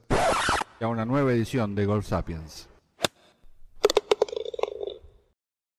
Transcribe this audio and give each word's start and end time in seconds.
a 0.81 0.87
una 0.87 1.05
nueva 1.05 1.31
edición 1.31 1.75
de 1.75 1.85
Golf 1.85 2.07
Sapiens. 2.07 2.67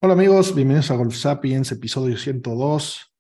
Hola 0.00 0.14
amigos, 0.14 0.54
bienvenidos 0.54 0.90
a 0.92 0.94
Golf 0.94 1.16
Sapiens, 1.16 1.72
episodio 1.72 2.16
102. 2.16 3.12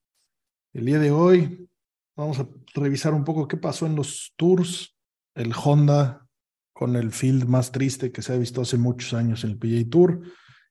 El 0.74 0.84
día 0.84 1.00
de 1.00 1.10
hoy 1.10 1.68
vamos 2.14 2.38
a 2.38 2.46
revisar 2.74 3.14
un 3.14 3.24
poco 3.24 3.48
qué 3.48 3.56
pasó 3.56 3.86
en 3.86 3.96
los 3.96 4.32
tours, 4.36 4.96
el 5.34 5.52
Honda 5.52 6.28
con 6.72 6.94
el 6.94 7.10
field 7.10 7.46
más 7.46 7.72
triste 7.72 8.12
que 8.12 8.22
se 8.22 8.32
ha 8.32 8.36
visto 8.36 8.62
hace 8.62 8.78
muchos 8.78 9.12
años 9.14 9.42
en 9.42 9.50
el 9.50 9.58
PGA 9.58 9.90
Tour 9.90 10.22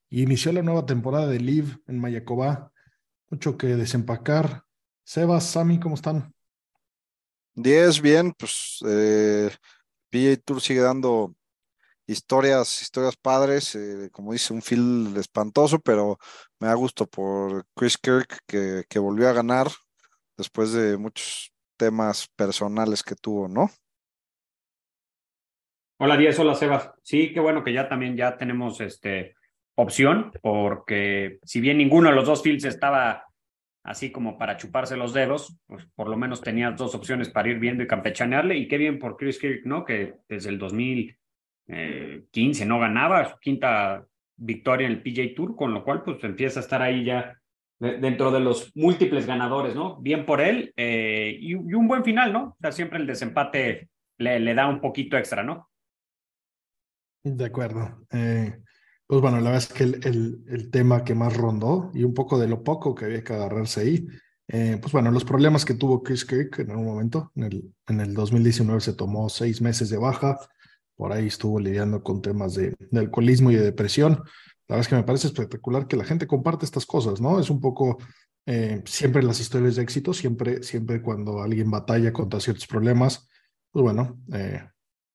y 0.10 0.24
inició 0.24 0.54
la 0.54 0.62
nueva 0.62 0.86
temporada 0.86 1.28
de 1.28 1.40
Live 1.40 1.78
en 1.88 2.00
Mayacobá. 2.00 2.72
Mucho 3.30 3.58
que 3.58 3.68
desempacar. 3.68 4.64
Sebas, 5.04 5.46
Sami, 5.46 5.78
¿cómo 5.80 5.96
están? 5.96 6.34
10, 7.56 8.02
bien, 8.02 8.34
pues 8.38 8.80
eh, 8.88 9.50
PGA 10.12 10.38
Tour 10.44 10.62
sigue 10.62 10.82
dando 10.82 11.34
historias, 12.06 12.82
historias 12.82 13.16
padres, 13.16 13.76
eh, 13.76 14.10
como 14.12 14.34
dice, 14.34 14.54
un 14.54 14.62
feel 14.62 15.16
espantoso, 15.18 15.80
pero 15.80 16.18
me 16.60 16.68
da 16.68 16.74
gusto 16.74 17.08
por 17.08 17.66
Chris 17.76 17.98
Kirk 17.98 18.40
que, 18.46 18.84
que 18.90 19.00
volvió 19.00 19.30
a 19.30 19.34
ganar 19.34 19.68
después 20.38 20.74
de 20.74 20.98
muchos 20.98 21.54
temas 21.78 22.28
personales 22.36 23.02
que 23.02 23.16
tuvo, 23.16 23.48
¿no? 23.48 23.72
Hola, 25.98 26.18
Díaz, 26.18 26.38
hola, 26.40 26.56
Sebas. 26.56 26.92
Sí, 27.04 27.32
qué 27.32 27.40
bueno 27.40 27.64
que 27.64 27.74
ya 27.74 27.88
también 27.88 28.18
ya 28.18 28.36
tenemos 28.36 28.82
este 28.82 29.36
opción, 29.76 30.32
porque 30.42 31.40
si 31.44 31.62
bien 31.62 31.78
ninguno 31.78 32.10
de 32.10 32.16
los 32.16 32.26
dos 32.26 32.42
fields 32.42 32.66
estaba 32.66 33.26
así 33.84 34.12
como 34.12 34.38
para 34.38 34.58
chuparse 34.58 34.96
los 34.96 35.14
dedos, 35.14 35.58
pues 35.68 35.86
por 35.96 36.08
lo 36.10 36.18
menos 36.18 36.42
tenías 36.42 36.78
dos 36.78 36.94
opciones 36.96 37.30
para 37.30 37.50
ir 37.50 37.60
viendo 37.60 37.84
y 37.84 37.88
campechanearle, 37.88 38.58
y 38.58 38.68
qué 38.68 38.78
bien 38.78 39.00
por 39.00 39.18
Chris 39.18 39.40
Kirk, 39.40 39.66
¿no? 39.66 39.86
Que 39.86 40.16
desde 40.28 40.50
el 40.50 40.60
2015 40.60 42.66
no 42.66 42.80
ganaba, 42.80 43.30
su 43.30 43.38
quinta 43.40 44.06
victoria 44.38 44.88
en 44.88 44.94
el 44.94 45.02
PJ 45.02 45.34
Tour, 45.36 45.56
con 45.56 45.74
lo 45.74 45.84
cual 45.84 46.04
pues 46.04 46.24
empieza 46.24 46.60
a 46.60 46.64
estar 46.64 46.82
ahí 46.82 47.06
ya 47.06 47.38
dentro 47.80 48.32
de 48.32 48.40
los 48.40 48.72
múltiples 48.76 49.26
ganadores, 49.26 49.76
¿no? 49.76 50.00
Bien 50.00 50.26
por 50.26 50.40
él, 50.40 50.72
eh, 50.78 51.36
y, 51.40 51.56
un 51.56 51.88
buen 51.88 52.04
final, 52.04 52.32
¿no? 52.32 52.50
O 52.50 52.58
sea, 52.62 52.72
siempre 52.72 53.00
el 53.00 53.08
desempate 53.08 53.90
le, 54.20 54.40
le 54.40 54.54
da 54.54 54.68
un 54.68 54.80
poquito 54.80 55.18
extra, 55.18 55.42
¿no? 55.42 55.72
De 57.24 57.46
acuerdo. 57.46 58.06
Eh, 58.12 58.62
pues 59.12 59.20
bueno, 59.20 59.42
la 59.42 59.52
verdad 59.52 59.68
es 59.70 59.78
que 59.78 59.84
el, 59.84 60.00
el, 60.06 60.46
el, 60.48 60.72
tema 60.72 61.04
que 61.04 61.14
más 61.16 61.36
rondó 61.36 61.92
y 61.94 62.06
un 62.06 62.14
poco 62.14 62.40
de 62.40 62.48
lo 62.48 62.64
poco 62.64 62.96
que 62.96 63.04
había 63.04 63.26
que 63.26 63.34
agarrarse 63.34 63.82
ahí, 63.82 64.08
eh, 64.48 64.78
pues 64.82 64.94
bueno, 64.94 65.12
los 65.12 65.26
problemas 65.26 65.66
que 65.66 65.74
tuvo 65.74 66.02
Chris 66.02 66.24
Kirk 66.24 66.60
en 66.60 66.72
algún 66.72 66.86
momento, 66.86 67.30
en 67.36 67.44
el, 67.44 67.74
en 67.90 68.00
el 68.00 68.14
2019 68.14 68.80
se 68.80 68.94
tomó 68.94 69.28
seis 69.28 69.60
meses 69.60 69.90
de 69.90 69.98
baja, 69.98 70.40
por 70.96 71.12
ahí 71.12 71.28
estuvo 71.28 71.60
lidiando 71.60 72.02
con 72.02 72.22
temas 72.22 72.56
de, 72.56 72.74
de 72.80 73.00
alcoholismo 73.02 73.52
y 73.52 73.56
de 73.56 73.64
depresión. 73.64 74.14
La 74.70 74.78
verdad 74.78 74.80
es 74.80 74.88
que 74.88 74.96
me 74.96 75.04
parece 75.04 75.28
espectacular 75.28 75.88
que 75.88 75.98
la 75.98 76.06
gente 76.06 76.26
comparte 76.26 76.64
estas 76.64 76.86
cosas, 76.86 77.20
¿no? 77.20 77.38
Es 77.38 77.50
un 77.50 77.60
poco 77.60 77.98
eh, 78.46 78.82
siempre 78.86 79.24
las 79.24 79.42
historias 79.42 79.76
de 79.76 79.84
éxito, 79.84 80.14
siempre, 80.14 80.64
siempre 80.64 81.02
cuando 81.02 81.42
alguien 81.42 81.70
batalla 81.70 82.14
contra 82.14 82.40
ciertos 82.40 82.66
problemas, 82.66 83.28
pues 83.72 83.84
bueno, 83.84 84.22
eh, 84.32 84.64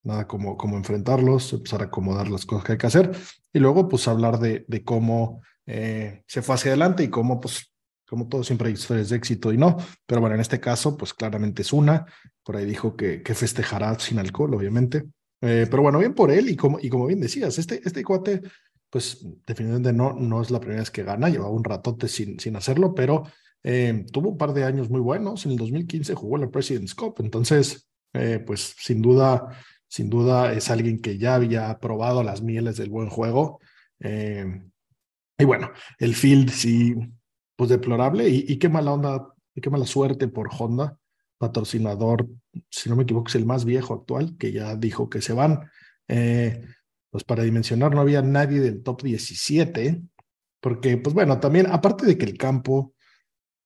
nada 0.07 0.27
como, 0.27 0.57
como 0.57 0.77
enfrentarlos, 0.77 1.53
empezar 1.53 1.83
a 1.83 1.87
acomodar 1.87 2.29
las 2.29 2.47
cosas 2.47 2.65
que 2.65 2.73
hay 2.73 2.79
que 2.79 2.87
hacer 2.87 3.11
y 3.53 3.59
luego 3.59 3.89
pues 3.89 4.07
hablar 4.09 4.39
de, 4.39 4.65
de 4.69 4.85
cómo 4.85 5.43
eh, 5.67 6.23
se 6.27 6.43
fue 6.43 6.55
hacia 6.55 6.71
adelante 6.71 7.03
y 7.03 7.09
cómo 7.09 7.41
pues 7.41 7.73
como 8.09 8.29
todo 8.29 8.45
siempre 8.45 8.69
hay 8.69 8.75
historias 8.75 9.09
de 9.09 9.17
éxito 9.17 9.53
y 9.53 9.59
no, 9.59 9.77
pero 10.07 10.21
bueno, 10.21 10.37
en 10.37 10.41
este 10.41 10.61
caso 10.61 10.97
pues 10.97 11.13
claramente 11.13 11.63
es 11.63 11.73
una, 11.73 12.07
por 12.45 12.57
ahí 12.57 12.65
dijo 12.65 12.97
que, 12.97 13.21
que 13.23 13.35
festejará 13.35 13.99
sin 13.99 14.21
alcohol, 14.21 14.55
obviamente, 14.55 15.05
eh, 15.41 15.67
pero 15.69 15.83
bueno, 15.83 15.99
bien 15.99 16.15
por 16.15 16.31
él 16.31 16.49
y 16.49 16.55
como, 16.55 16.79
y 16.81 16.89
como 16.89 17.07
bien 17.07 17.21
decías, 17.21 17.59
este, 17.59 17.81
este 17.85 18.05
cuate 18.05 18.43
pues 18.89 19.27
definitivamente 19.45 19.93
no, 19.93 20.13
no 20.13 20.41
es 20.41 20.53
la 20.53 20.61
primera 20.61 20.81
vez 20.83 20.93
que 20.93 21.03
gana, 21.03 21.29
llevaba 21.29 21.51
un 21.51 21.65
ratote 21.65 22.07
sin, 22.07 22.39
sin 22.39 22.55
hacerlo, 22.55 22.95
pero 22.95 23.25
eh, 23.65 24.07
tuvo 24.13 24.29
un 24.29 24.39
par 24.39 24.53
de 24.53 24.63
años 24.63 24.89
muy 24.89 25.01
buenos, 25.01 25.45
en 25.45 25.53
el 25.53 25.59
2015 25.59 26.15
jugó 26.15 26.39
la 26.39 26.49
President's 26.49 26.95
Cup, 26.95 27.17
entonces 27.19 27.89
pues 28.47 28.75
sin 28.79 29.03
duda 29.03 29.51
sin 29.89 30.11
duda 30.11 30.53
es 30.53 30.71
alguien 30.71 31.01
que 31.01 31.19
ya 31.19 31.35
había 31.35 31.79
probado 31.79 32.23
las 32.23 32.43
mieles 32.43 32.77
del 32.77 32.91
buen 32.91 33.09
juego. 33.09 33.61
Eh, 34.01 34.45
y 35.39 35.45
bueno, 35.45 35.71
el 35.99 36.15
field 36.15 36.51
sí, 36.51 36.95
pues 37.57 37.71
deplorable. 37.71 38.29
Y, 38.29 38.59
qué 38.59 38.69
mala 38.69 38.93
onda, 38.93 39.29
qué 39.55 39.71
mala 39.71 39.87
suerte 39.87 40.29
por 40.29 40.49
Honda, 40.59 40.99
patrocinador, 41.39 42.27
si 42.71 42.89
no 42.89 42.97
me 42.97 43.05
equivoco, 43.05 43.29
es 43.29 43.35
el 43.35 43.47
más 43.47 43.65
viejo 43.65 43.95
actual, 43.95 44.37
que 44.39 44.53
ya 44.53 44.77
dijo 44.77 45.09
que 45.09 45.21
se 45.21 45.33
van. 45.33 45.71
Eh, 46.09 46.65
pues 47.11 47.25
para 47.25 47.45
dimensionar, 47.45 47.95
no 47.95 48.01
había 48.01 48.23
nadie 48.23 48.61
del 48.61 48.83
top 48.83 49.03
17, 49.03 50.03
porque 50.61 50.97
pues 50.99 51.15
bueno, 51.15 51.39
también, 51.41 51.67
aparte 51.67 52.05
de 52.07 52.19
que 52.19 52.27
el 52.27 52.37
campo 52.37 52.95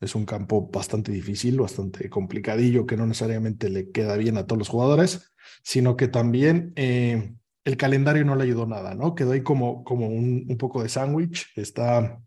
es 0.00 0.14
un 0.14 0.24
campo 0.24 0.70
bastante 0.70 1.12
difícil, 1.12 1.60
bastante 1.60 2.08
complicadillo, 2.08 2.86
que 2.86 2.96
no 2.96 3.06
necesariamente 3.06 3.68
le 3.68 3.90
queda 3.90 4.16
bien 4.16 4.38
a 4.38 4.46
todos 4.46 4.58
los 4.58 4.68
jugadores, 4.68 5.32
sino 5.62 5.96
que 5.96 6.08
también 6.08 6.72
eh, 6.76 7.34
el 7.64 7.76
calendario 7.76 8.24
no 8.24 8.34
le 8.34 8.44
ayudó 8.44 8.66
nada, 8.66 8.94
¿no? 8.94 9.14
Quedó 9.14 9.32
ahí 9.32 9.42
como, 9.42 9.84
como 9.84 10.08
un, 10.08 10.46
un 10.48 10.56
poco 10.56 10.82
de 10.82 10.88
sándwich. 10.88 11.48
Está, 11.54 12.18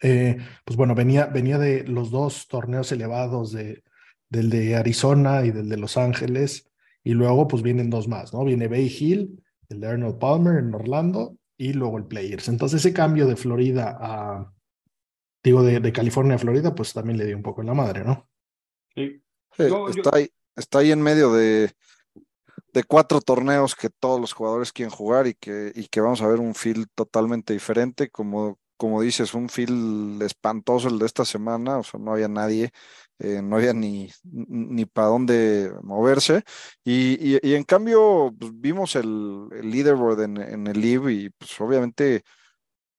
eh, 0.00 0.38
pues 0.64 0.76
bueno, 0.76 0.94
venía, 0.94 1.26
venía 1.26 1.58
de 1.58 1.84
los 1.84 2.10
dos 2.10 2.48
torneos 2.48 2.90
elevados, 2.90 3.52
de, 3.52 3.84
del 4.30 4.48
de 4.48 4.74
Arizona 4.76 5.44
y 5.44 5.50
del 5.50 5.68
de 5.68 5.76
Los 5.76 5.98
Ángeles, 5.98 6.70
y 7.04 7.12
luego 7.12 7.48
pues 7.48 7.62
vienen 7.62 7.90
dos 7.90 8.08
más, 8.08 8.32
¿no? 8.32 8.44
Viene 8.44 8.68
Bay 8.68 8.86
Hill, 8.86 9.42
el 9.68 9.80
de 9.80 9.88
Arnold 9.88 10.18
Palmer 10.18 10.58
en 10.58 10.74
Orlando, 10.74 11.36
y 11.58 11.74
luego 11.74 11.98
el 11.98 12.06
Players. 12.06 12.48
Entonces 12.48 12.80
ese 12.80 12.94
cambio 12.94 13.26
de 13.26 13.36
Florida 13.36 13.96
a 14.00 14.52
digo, 15.42 15.62
de, 15.62 15.80
de, 15.80 15.92
California 15.92 16.36
a 16.36 16.38
Florida, 16.38 16.74
pues 16.74 16.92
también 16.92 17.18
le 17.18 17.26
dio 17.26 17.36
un 17.36 17.42
poco 17.42 17.60
en 17.60 17.68
la 17.68 17.74
madre, 17.74 18.04
¿no? 18.04 18.28
Sí. 18.94 19.22
está, 19.58 19.68
yo... 19.68 20.14
Ahí, 20.14 20.30
está 20.56 20.78
ahí 20.78 20.92
en 20.92 21.02
medio 21.02 21.32
de, 21.32 21.72
de 22.72 22.84
cuatro 22.84 23.20
torneos 23.20 23.74
que 23.74 23.90
todos 23.90 24.20
los 24.20 24.32
jugadores 24.32 24.72
quieren 24.72 24.94
jugar 24.94 25.26
y 25.26 25.34
que, 25.34 25.72
y 25.74 25.88
que 25.88 26.00
vamos 26.00 26.22
a 26.22 26.28
ver 26.28 26.40
un 26.40 26.54
feel 26.54 26.86
totalmente 26.94 27.52
diferente, 27.52 28.10
como, 28.10 28.58
como 28.76 29.02
dices, 29.02 29.34
un 29.34 29.48
feel 29.48 30.20
espantoso 30.22 30.88
el 30.88 30.98
de 30.98 31.06
esta 31.06 31.24
semana, 31.24 31.78
o 31.78 31.82
sea, 31.82 32.00
no 32.00 32.12
había 32.12 32.28
nadie, 32.28 32.70
eh, 33.18 33.40
no 33.42 33.56
había 33.56 33.72
ni, 33.72 34.10
ni 34.24 34.86
para 34.86 35.08
dónde 35.08 35.72
moverse, 35.82 36.44
y, 36.84 37.34
y, 37.34 37.38
y 37.42 37.54
en 37.54 37.64
cambio 37.64 38.34
pues, 38.38 38.52
vimos 38.54 38.96
el, 38.96 39.48
el 39.52 39.70
leaderboard 39.70 40.22
en, 40.22 40.36
en 40.38 40.66
el 40.66 40.80
live 40.80 41.12
y 41.12 41.30
pues 41.30 41.60
obviamente 41.60 42.24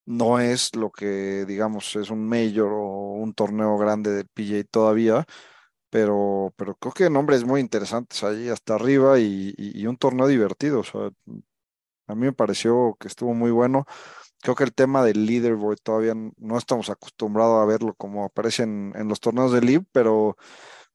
no 0.06 0.40
es 0.40 0.74
lo 0.76 0.90
que 0.92 1.44
digamos 1.46 1.96
es 1.96 2.10
un 2.10 2.26
mayor 2.28 2.72
o 2.72 3.12
un 3.14 3.34
torneo 3.34 3.78
grande 3.78 4.10
de 4.12 4.24
PJ 4.24 4.64
todavía, 4.70 5.26
pero, 5.90 6.52
pero 6.56 6.76
creo 6.76 6.92
que 6.92 7.10
nombres 7.10 7.44
muy 7.44 7.60
interesantes 7.60 8.22
ahí 8.24 8.48
hasta 8.48 8.74
arriba 8.74 9.18
y, 9.20 9.86
un 9.86 9.96
torneo 9.96 10.26
divertido. 10.28 10.82
A 12.06 12.14
mí 12.14 12.26
me 12.26 12.32
pareció 12.32 12.96
que 13.00 13.08
estuvo 13.08 13.34
muy 13.34 13.50
bueno. 13.50 13.86
Creo 14.42 14.54
que 14.56 14.64
el 14.64 14.74
tema 14.74 15.04
del 15.04 15.26
leaderboard 15.26 15.78
todavía 15.82 16.14
no 16.14 16.58
estamos 16.58 16.90
acostumbrados 16.90 17.62
a 17.62 17.66
verlo 17.66 17.94
como 17.94 18.24
aparece 18.24 18.64
en, 18.64 18.92
los 19.08 19.20
torneos 19.20 19.52
de 19.52 19.62
Live, 19.62 19.86
pero, 19.92 20.36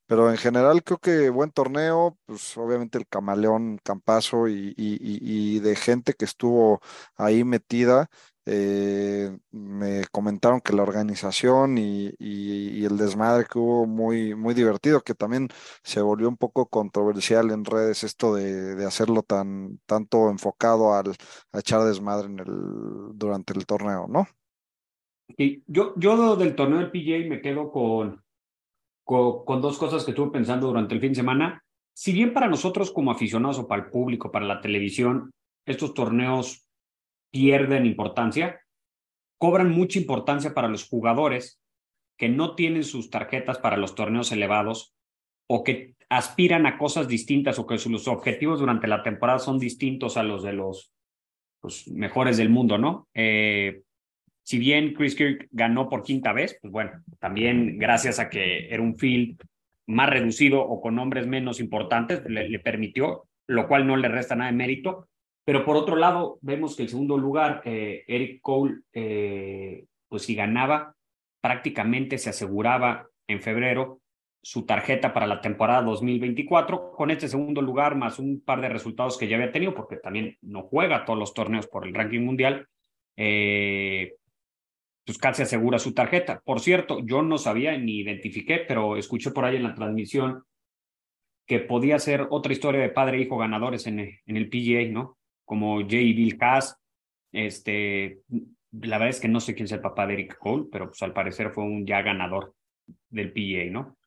pero 0.07 0.31
en 0.31 0.38
general 0.38 0.83
creo 0.83 1.00
que 1.00 1.29
buen 1.29 1.51
torneo, 1.51 2.17
pues 2.25 2.57
obviamente 2.57 2.97
el 3.00 3.07
camaleón 3.07 3.79
Campazo 3.83 4.47
y, 4.50 4.73
y 4.77 5.59
de 5.59 5.75
gente 5.75 6.13
que 6.13 6.25
estuvo 6.25 6.81
ahí 7.15 7.44
metida. 7.44 8.09
Eh, 8.45 9.38
me 9.51 10.03
comentaron 10.12 10.62
que 10.62 10.74
la 10.74 10.83
organización 10.83 11.77
y, 11.77 12.15
el 12.19 12.97
desmadre 12.97 13.45
que 13.45 13.59
hubo 13.59 13.86
muy, 13.86 14.33
muy 14.33 14.53
divertido, 14.53 15.01
que 15.01 15.13
también 15.13 15.50
se 15.83 16.01
volvió 16.01 16.27
un 16.30 16.38
poco 16.38 16.68
controversial 16.68 17.51
en 17.51 17.65
redes 17.65 18.03
esto 18.03 18.33
de, 18.33 18.75
de 18.75 18.86
hacerlo 18.86 19.21
tan 19.21 19.80
tanto 19.86 20.30
enfocado 20.30 20.95
al 20.95 21.15
a 21.51 21.59
echar 21.59 21.83
desmadre 21.83 22.27
en 22.27 22.39
el, 22.39 22.47
durante 23.13 23.53
el 23.53 23.65
torneo, 23.65 24.07
¿no? 24.07 24.27
Yo, 25.68 25.94
yo 25.95 26.36
del 26.36 26.56
torneo 26.56 26.80
del 26.80 26.91
PJ 26.91 27.30
me 27.30 27.41
quedo 27.41 27.71
con, 27.71 28.24
con, 29.03 29.45
con 29.45 29.62
dos 29.62 29.77
cosas 29.77 30.03
que 30.03 30.12
estuve 30.12 30.31
pensando 30.31 30.68
durante 30.68 30.95
el 30.95 31.01
fin 31.01 31.12
de 31.12 31.15
semana. 31.15 31.63
si 31.94 32.13
bien 32.13 32.33
para 32.33 32.47
nosotros 32.47 32.91
como 32.91 33.12
aficionados 33.12 33.59
o 33.59 33.68
para 33.68 33.83
el 33.83 33.89
público, 33.89 34.31
para 34.31 34.45
la 34.45 34.62
televisión, 34.62 35.31
estos 35.65 35.94
torneos 35.94 36.69
pierden 37.31 37.85
importancia, 37.85 38.61
cobran 39.37 39.71
mucha 39.71 39.99
importancia 39.99 40.53
para 40.53 40.67
los 40.67 40.87
jugadores 40.87 41.61
que 42.17 42.29
no 42.29 42.55
tienen 42.55 42.83
sus 42.83 43.09
tarjetas 43.09 43.57
para 43.57 43.77
los 43.77 43.95
torneos 43.95 44.31
elevados 44.31 44.93
o 45.47 45.63
que 45.63 45.95
aspiran 46.09 46.65
a 46.65 46.77
cosas 46.77 47.07
distintas 47.07 47.59
o 47.59 47.67
que 47.67 47.77
sus 47.77 48.07
objetivos 48.07 48.59
durante 48.59 48.87
la 48.87 49.03
temporada 49.03 49.39
son 49.39 49.59
distintos 49.59 50.17
a 50.17 50.23
los 50.23 50.43
de 50.43 50.53
los 50.53 50.91
pues, 51.61 51.87
mejores 51.87 52.37
del 52.37 52.49
mundo, 52.49 52.77
¿no? 52.77 53.07
Eh, 53.13 53.81
si 54.43 54.57
bien 54.57 54.93
Chris 54.93 55.15
Kirk 55.15 55.47
ganó 55.51 55.89
por 55.89 56.03
quinta 56.03 56.33
vez, 56.33 56.57
pues 56.61 56.71
bueno, 56.71 57.03
también 57.19 57.77
gracias 57.77 58.19
a 58.19 58.29
que 58.29 58.67
era 58.73 58.81
un 58.81 58.97
field 58.97 59.39
más 59.87 60.09
reducido 60.09 60.61
o 60.61 60.81
con 60.81 60.95
nombres 60.95 61.27
menos 61.27 61.59
importantes, 61.59 62.23
le, 62.25 62.59
permitió, 62.59 63.27
lo 63.47 63.67
cual 63.67 63.85
no 63.85 63.97
le 63.97 64.07
resta 64.07 64.35
nada 64.35 64.51
de 64.51 64.57
mérito. 64.57 65.08
Pero 65.50 65.66
por 65.66 65.78
otro 65.78 65.96
lado, 65.96 66.38
vemos 66.44 66.75
que 66.75 66.84
el 66.84 66.90
segundo 66.90 67.18
lugar, 67.18 67.63
eh, 67.66 68.04
Eric 68.07 68.40
Cole, 68.40 68.81
eh, 68.94 69.84
pues 70.07 70.22
si 70.22 70.36
ganaba, 70.36 70.96
prácticamente 71.42 72.19
se 72.19 72.30
aseguraba 72.30 73.07
en 73.25 73.42
febrero 73.42 74.00
su 74.44 74.68
tarjeta 74.68 75.12
para 75.12 75.25
la 75.25 75.42
temporada 75.42 75.81
2024 75.81 76.92
con 76.92 77.10
este 77.10 77.28
segundo 77.28 77.63
lugar 77.63 77.96
más 77.96 78.19
un 78.19 78.42
par 78.42 78.62
de 78.62 78.69
resultados 78.69 79.18
que 79.18 79.28
ya 79.28 79.38
había 79.38 79.51
tenido 79.51 79.74
porque 79.74 79.98
también 79.98 80.38
no 80.44 80.62
juega 80.62 81.04
todos 81.04 81.18
los 81.18 81.34
torneos 81.34 81.66
por 81.66 81.88
el 81.88 81.96
ranking 81.96 82.22
mundial 82.22 82.68
eh, 83.18 84.18
pues 85.04 85.18
casi 85.18 85.42
asegura 85.42 85.80
su 85.80 85.96
tarjeta. 85.96 86.44
Por 86.46 86.60
cierto 86.60 87.00
yo 87.04 87.24
no 87.24 87.40
sabía 87.40 87.75
ni 87.75 88.01
identifiqué 88.01 88.66
pero 88.68 88.98
escuché 88.98 89.31
por 89.31 89.46
ahí 89.46 89.56
en 89.56 89.63
la 89.63 89.74
transmisión 89.74 90.44
que 91.48 91.60
podía 91.60 91.98
ser 91.98 92.28
otra 92.30 92.54
historia 92.54 92.81
de 92.81 92.90
padre 92.90 93.18
e 93.18 93.22
hijo 93.22 93.40
ganadores 93.40 93.88
en 93.88 93.98
el, 93.98 94.19
en 94.28 94.38
el 94.38 94.48
PGA 94.48 94.88
no 94.92 95.18
como 95.50 95.80
Jay 95.81 96.13
Bill 96.13 96.38
Cass 96.38 96.78
este 97.31 98.22
la 98.72 99.00
verdad 99.00 99.10
es 99.10 99.19
que 99.19 99.28
no 99.28 99.40
sé 99.40 99.56
quién 99.56 99.66
es 99.66 99.72
el 99.72 99.81
papá 99.81 100.06
de 100.06 100.13
Eric 100.13 100.38
Cole 100.38 100.68
pero 100.72 100.86
pues 100.90 101.01
al 101.01 101.12
parecer 101.12 101.50
fue 101.50 101.63
un 101.63 101.88
ya 101.88 102.04
ganador 102.04 102.54
del 103.10 103.34
PGA 103.34 103.72
no 103.72 103.98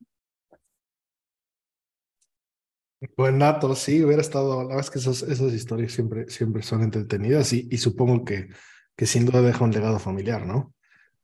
Buen 3.17 3.41
dato, 3.41 3.75
sí, 3.75 4.05
hubiera 4.05 4.23
estado, 4.23 4.63
la 4.63 4.69
verdad 4.69 4.81
es 4.81 4.91
que 4.91 5.01
esas, 5.01 5.53
historias 5.53 5.91
siempre, 5.91 6.29
siempre 6.29 6.63
son 6.63 6.85
entretenidas 6.85 7.53
y, 7.53 7.67
y 7.69 7.79
supongo 7.79 8.25
que, 8.25 8.49
que 8.95 9.07
sin 9.07 9.27
duda 9.27 9.43
deja 9.43 9.65
un 9.65 9.73
legado 9.73 9.99
familiar, 9.99 10.47
¿no? 10.47 10.73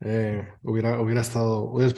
Eh, 0.01 0.45
hubiera, 0.63 1.01
hubiera, 1.01 1.21
estado, 1.21 1.71
hubiera 1.71 1.93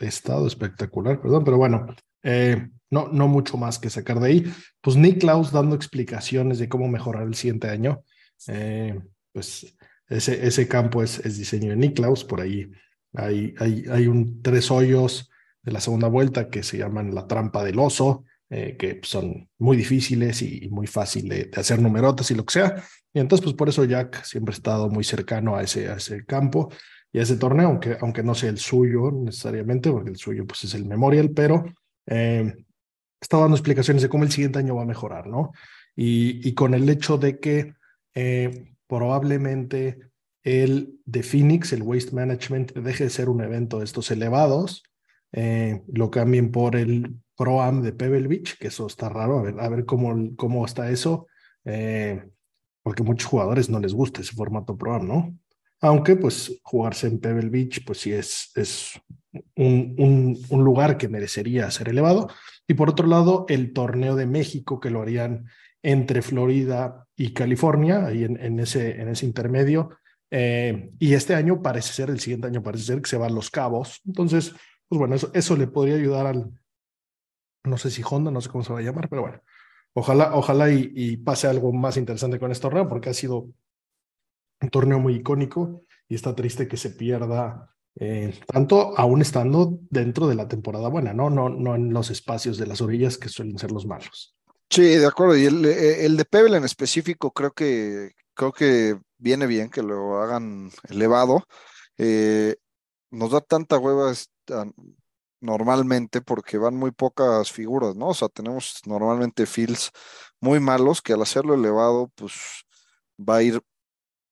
estado 0.00 0.46
espectacular, 0.46 1.18
perdón, 1.18 1.44
pero 1.44 1.56
bueno, 1.56 1.86
eh, 2.22 2.68
no, 2.90 3.08
no 3.08 3.28
mucho 3.28 3.56
más 3.56 3.78
que 3.78 3.90
sacar 3.90 4.20
de 4.20 4.26
ahí. 4.26 4.54
Pues 4.80 4.96
Nick 4.96 5.20
Klaus 5.20 5.52
dando 5.52 5.74
explicaciones 5.74 6.58
de 6.58 6.68
cómo 6.68 6.88
mejorar 6.88 7.26
el 7.26 7.34
siguiente 7.34 7.68
año. 7.68 8.02
Eh, 8.48 9.00
pues 9.32 9.76
ese, 10.08 10.46
ese 10.46 10.68
campo 10.68 11.02
es, 11.02 11.18
es 11.20 11.38
diseño 11.38 11.70
de 11.70 11.76
Nick 11.76 11.96
Klaus, 11.96 12.24
por 12.24 12.40
ahí 12.40 12.70
hay, 13.14 13.54
hay, 13.58 13.84
hay 13.90 14.06
un 14.06 14.42
tres 14.42 14.70
hoyos 14.70 15.30
de 15.62 15.72
la 15.72 15.80
segunda 15.80 16.08
vuelta 16.08 16.48
que 16.48 16.62
se 16.62 16.78
llaman 16.78 17.14
la 17.14 17.26
trampa 17.26 17.64
del 17.64 17.78
oso. 17.78 18.24
Eh, 18.50 18.76
que 18.76 19.00
son 19.02 19.48
muy 19.58 19.76
difíciles 19.76 20.42
y, 20.42 20.68
muy 20.68 20.86
fácil 20.86 21.28
de, 21.28 21.50
hacer 21.56 21.80
numerotas 21.80 22.30
y 22.30 22.34
lo 22.34 22.44
que 22.44 22.52
sea. 22.52 22.84
Y 23.12 23.18
entonces, 23.18 23.42
pues 23.42 23.56
por 23.56 23.68
eso 23.68 23.84
Jack 23.84 24.22
siempre 24.22 24.52
ha 24.52 24.56
estado 24.56 24.88
muy 24.90 25.02
cercano 25.02 25.56
a 25.56 25.62
ese, 25.62 25.88
a 25.88 25.94
ese 25.94 26.24
campo 26.24 26.70
y 27.10 27.18
a 27.18 27.22
ese 27.22 27.36
torneo, 27.36 27.68
aunque, 27.68 27.96
aunque 28.00 28.22
no 28.22 28.34
sea 28.34 28.50
el 28.50 28.58
suyo 28.58 29.10
necesariamente, 29.10 29.90
porque 29.90 30.10
el 30.10 30.16
suyo 30.16 30.46
pues 30.46 30.62
es 30.64 30.74
el 30.74 30.84
Memorial, 30.84 31.30
pero 31.30 31.64
eh, 32.06 32.54
está 33.24 33.38
dando 33.38 33.56
explicaciones 33.56 34.02
de 34.02 34.08
cómo 34.08 34.24
el 34.24 34.30
siguiente 34.30 34.58
año 34.58 34.76
va 34.76 34.82
a 34.82 34.86
mejorar, 34.86 35.26
¿no? 35.26 35.52
Y, 35.96 36.46
y 36.46 36.52
con 36.52 36.74
el 36.74 36.88
hecho 36.88 37.16
de 37.16 37.40
que 37.40 37.74
eh, 38.14 38.74
probablemente 38.86 39.98
el 40.42 41.00
de 41.06 41.22
Phoenix, 41.22 41.72
el 41.72 41.82
Waste 41.82 42.12
Management, 42.12 42.72
deje 42.74 43.04
de 43.04 43.10
ser 43.10 43.30
un 43.30 43.40
evento 43.40 43.78
de 43.78 43.86
estos 43.86 44.10
elevados, 44.10 44.82
eh, 45.32 45.82
lo 45.88 46.10
cambien 46.10 46.52
por 46.52 46.76
el 46.76 47.16
Pro-Am 47.34 47.82
de 47.82 47.92
Pebble 47.92 48.28
Beach, 48.28 48.58
que 48.58 48.68
eso 48.68 48.86
está 48.86 49.08
raro, 49.08 49.38
a 49.38 49.42
ver, 49.42 49.58
a 49.58 49.68
ver 49.70 49.86
cómo, 49.86 50.36
cómo 50.36 50.66
está 50.66 50.90
eso, 50.90 51.26
eh, 51.64 52.22
porque 52.82 53.02
a 53.02 53.06
muchos 53.06 53.28
jugadores 53.28 53.70
no 53.70 53.80
les 53.80 53.94
gusta 53.94 54.20
ese 54.20 54.34
formato 54.34 54.76
Pro-Am, 54.76 55.08
¿no? 55.08 55.38
Aunque 55.80 56.16
pues 56.16 56.60
jugarse 56.62 57.06
en 57.06 57.20
Pebble 57.20 57.48
Beach, 57.48 57.84
pues 57.86 58.00
sí 58.00 58.12
es, 58.12 58.50
es 58.54 59.00
un, 59.56 59.94
un, 59.98 60.38
un, 60.50 60.64
lugar 60.64 60.96
que 60.96 61.08
merecería 61.08 61.70
ser 61.70 61.88
elevado. 61.88 62.28
Y 62.66 62.74
por 62.74 62.90
otro 62.90 63.06
lado, 63.06 63.46
el 63.48 63.72
torneo 63.72 64.16
de 64.16 64.26
México, 64.26 64.80
que 64.80 64.90
lo 64.90 65.02
harían 65.02 65.46
entre 65.82 66.22
Florida 66.22 67.06
y 67.16 67.32
California, 67.32 68.06
ahí 68.06 68.24
en, 68.24 68.42
en 68.42 68.60
ese, 68.60 69.00
en 69.00 69.08
ese 69.08 69.26
intermedio. 69.26 69.90
Eh, 70.30 70.90
y 70.98 71.14
este 71.14 71.34
año 71.34 71.62
parece 71.62 71.92
ser, 71.92 72.10
el 72.10 72.20
siguiente 72.20 72.46
año 72.46 72.62
parece 72.62 72.84
ser 72.84 73.02
que 73.02 73.10
se 73.10 73.18
van 73.18 73.34
los 73.34 73.50
cabos. 73.50 74.00
Entonces, 74.06 74.54
pues 74.88 74.98
bueno, 74.98 75.14
eso, 75.14 75.30
eso 75.34 75.56
le 75.56 75.66
podría 75.66 75.96
ayudar 75.96 76.26
al, 76.26 76.50
no 77.64 77.78
sé 77.78 77.90
si 77.90 78.02
Honda, 78.08 78.30
no 78.30 78.40
sé 78.40 78.48
cómo 78.48 78.64
se 78.64 78.72
va 78.72 78.78
a 78.78 78.82
llamar, 78.82 79.08
pero 79.08 79.22
bueno, 79.22 79.40
ojalá, 79.94 80.34
ojalá 80.34 80.70
y, 80.70 81.16
pase 81.18 81.46
algo 81.46 81.72
más 81.72 81.96
interesante 81.96 82.38
con 82.38 82.52
este 82.52 82.62
torneo, 82.62 82.88
porque 82.88 83.10
ha 83.10 83.14
sido 83.14 83.48
un 84.60 84.68
torneo 84.70 84.98
muy 84.98 85.16
icónico 85.16 85.82
y 86.08 86.14
está 86.14 86.34
triste 86.34 86.68
que 86.68 86.76
se 86.76 86.90
pierda 86.90 87.73
eh, 87.96 88.38
tanto 88.46 88.98
aún 88.98 89.22
estando 89.22 89.78
dentro 89.90 90.26
de 90.26 90.34
la 90.34 90.48
temporada 90.48 90.88
buena, 90.88 91.12
¿no? 91.12 91.30
No, 91.30 91.48
no 91.48 91.74
en 91.74 91.92
los 91.92 92.10
espacios 92.10 92.58
de 92.58 92.66
las 92.66 92.80
orillas 92.80 93.18
que 93.18 93.28
suelen 93.28 93.58
ser 93.58 93.70
los 93.70 93.86
malos. 93.86 94.34
Sí, 94.70 94.82
de 94.82 95.06
acuerdo. 95.06 95.36
Y 95.36 95.44
el, 95.44 95.64
eh, 95.64 96.08
de 96.08 96.24
Pebble 96.24 96.56
en 96.56 96.64
específico 96.64 97.30
creo 97.32 97.52
que 97.52 98.10
creo 98.34 98.52
que 98.52 98.98
viene 99.18 99.46
bien 99.46 99.70
que 99.70 99.82
lo 99.82 100.20
hagan 100.20 100.70
elevado. 100.88 101.44
Eh, 101.96 102.56
nos 103.10 103.30
da 103.30 103.40
tanta 103.40 103.78
hueva 103.78 104.12
normalmente 105.40 106.20
porque 106.22 106.58
van 106.58 106.74
muy 106.74 106.90
pocas 106.90 107.52
figuras, 107.52 107.94
¿no? 107.94 108.08
O 108.08 108.14
sea, 108.14 108.28
tenemos 108.28 108.80
normalmente 108.86 109.46
fields 109.46 109.90
muy 110.40 110.58
malos 110.58 111.02
que 111.02 111.12
al 111.12 111.22
hacerlo 111.22 111.54
elevado, 111.54 112.10
pues 112.16 112.34
va 113.18 113.36
a 113.36 113.42
ir 113.42 113.60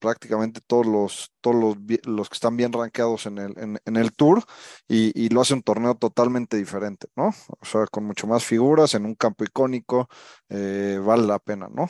prácticamente 0.02 0.60
todos 0.66 0.84
los, 0.84 1.32
todos 1.40 1.56
los, 1.56 1.76
los 2.04 2.28
que 2.28 2.34
están 2.34 2.56
bien 2.56 2.72
rankeados 2.72 3.26
en 3.26 3.38
el, 3.38 3.78
en, 3.84 3.96
el 3.96 4.12
tour 4.12 4.42
y, 4.88 5.28
lo 5.28 5.40
hace 5.40 5.54
un 5.54 5.62
torneo 5.62 5.94
totalmente 5.94 6.56
diferente, 6.56 7.06
¿no? 7.16 7.28
O 7.28 7.64
sea, 7.64 7.86
con 7.86 8.04
mucho 8.04 8.26
más 8.26 8.44
figuras 8.44 8.94
en 8.94 9.06
un 9.06 9.14
campo 9.14 9.44
icónico, 9.44 10.08
eh, 10.48 11.00
vale 11.02 11.24
la 11.26 11.38
pena, 11.38 11.68
¿no? 11.72 11.88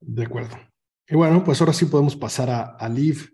De 0.00 0.24
acuerdo. 0.24 0.56
Y 1.06 1.14
bueno, 1.14 1.44
pues 1.44 1.60
ahora 1.60 1.72
sí 1.72 1.86
podemos 1.86 2.16
pasar 2.16 2.50
a, 2.50 2.62
a 2.76 2.88
Live. 2.88 3.30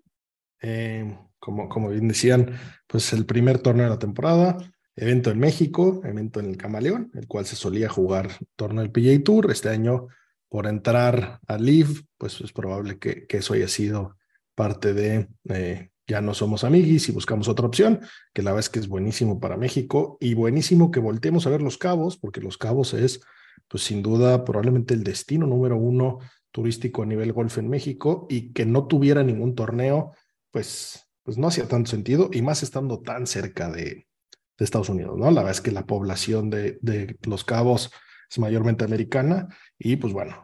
Eh, 0.61 1.19
como, 1.39 1.69
como 1.69 1.89
bien 1.89 2.09
decían, 2.09 2.55
pues 2.87 3.13
el 3.15 3.25
primer 3.25 3.59
torneo 3.59 3.85
de 3.85 3.91
la 3.91 3.99
temporada, 3.99 4.57
evento 4.95 5.31
en 5.31 5.39
México, 5.39 6.03
evento 6.05 6.41
en 6.41 6.47
el 6.47 6.57
Camaleón, 6.57 7.11
el 7.15 7.27
cual 7.27 7.47
se 7.47 7.57
solía 7.57 7.89
jugar 7.89 8.31
torneo 8.57 8.83
del 8.83 8.93
PGA 8.93 9.25
Tour. 9.25 9.51
Este 9.51 9.71
año, 9.71 10.09
por 10.55 10.69
entrar 10.69 11.41
a 11.49 11.59
Live, 11.59 12.03
pues 12.17 12.41
es 12.41 12.53
probable 12.53 13.01
que, 13.01 13.27
eso 13.29 13.55
haya 13.55 13.67
sido 13.67 14.17
parte 14.55 14.95
de 14.95 15.27
eh, 15.49 15.91
ya 16.07 16.21
no 16.21 16.33
somos 16.33 16.63
amiguis 16.63 17.09
y 17.09 17.13
buscamos 17.13 17.49
otra 17.49 17.67
opción, 17.67 17.99
que 18.33 18.43
la 18.43 18.53
verdad 18.53 18.61
es 18.61 18.69
que 18.69 18.79
es 18.79 18.87
buenísimo 18.87 19.41
para 19.41 19.57
México 19.57 20.17
y 20.21 20.35
buenísimo 20.35 20.93
que 20.93 21.01
volteemos 21.01 21.49
a 21.49 21.51
ver 21.51 21.61
los 21.61 21.77
cabos, 21.77 22.19
porque 22.19 22.41
los 22.41 22.57
cabos 22.57 22.95
es, 22.95 23.21
pues 23.67 23.83
sin 23.83 24.01
duda, 24.01 24.45
probablemente 24.45 24.95
el 24.95 25.03
destino 25.03 25.45
número 25.49 25.77
uno 25.77 26.21
turístico 26.53 27.03
a 27.03 27.07
nivel 27.07 27.33
golf 27.33 27.59
en 27.59 27.69
México 27.69 28.29
y 28.31 28.53
que 28.53 28.65
no 28.65 28.87
tuviera 28.87 29.25
ningún 29.25 29.57
torneo, 29.57 30.13
pues 30.53 31.05
pues 31.25 31.37
no 31.37 31.49
hacía 31.49 31.67
tanto 31.67 31.91
sentido, 31.91 32.31
y 32.33 32.43
más 32.43 32.63
estando 32.63 33.01
tan 33.01 33.27
cerca 33.27 33.73
de, 33.73 34.07
de 34.57 34.65
Estados 34.65 34.89
Unidos, 34.89 35.19
¿no? 35.19 35.33
La 35.33 35.41
verdad 35.41 35.51
es 35.51 35.61
que 35.61 35.73
la 35.73 35.85
población 35.85 36.49
de, 36.49 36.79
de, 36.81 37.17
Los 37.27 37.43
Cabos 37.43 37.91
es 38.35 38.39
mayormente 38.41 38.85
americana, 38.85 39.49
y 39.79 39.97
pues 39.97 40.13
bueno, 40.13 40.35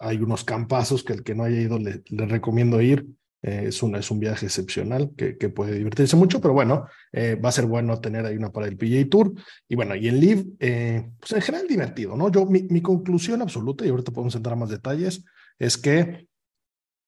hay 0.00 0.18
unos 0.18 0.42
campazos 0.42 1.04
que 1.04 1.12
el 1.12 1.22
que 1.22 1.34
no 1.34 1.44
haya 1.44 1.60
ido 1.60 1.78
le, 1.78 2.02
recomiendo 2.10 2.80
ir. 2.80 3.06
Eh, 3.42 3.66
es, 3.68 3.80
un, 3.82 3.94
es 3.94 4.10
un 4.10 4.18
viaje 4.18 4.46
excepcional 4.46 5.12
que, 5.16 5.34
puede 5.50 5.74
divertirse 5.74 6.16
mucho, 6.16 6.40
pero 6.40 6.54
bueno, 6.54 6.86
eh, 7.12 7.36
va 7.36 7.50
a 7.50 7.52
ser 7.52 7.66
bueno 7.66 8.00
tener 8.00 8.26
ahí 8.26 8.36
una 8.36 8.50
para 8.50 8.66
el 8.66 8.76
PGA 8.76 9.08
Tour. 9.08 9.34
Y 9.68 9.76
bueno, 9.76 9.94
y 9.94 10.08
el 10.08 10.18
Live, 10.18 10.44
eh, 10.58 11.08
pues 11.20 11.32
en 11.32 11.42
general 11.42 11.68
divertido, 11.68 12.16
¿no? 12.16 12.30
Yo, 12.32 12.46
mi, 12.46 12.62
mi 12.62 12.80
conclusión 12.80 13.42
absoluta, 13.42 13.86
y 13.86 13.90
ahorita 13.90 14.10
podemos 14.10 14.34
entrar 14.34 14.54
a 14.54 14.56
más 14.56 14.70
detalles, 14.70 15.24
es 15.58 15.76
que 15.76 16.26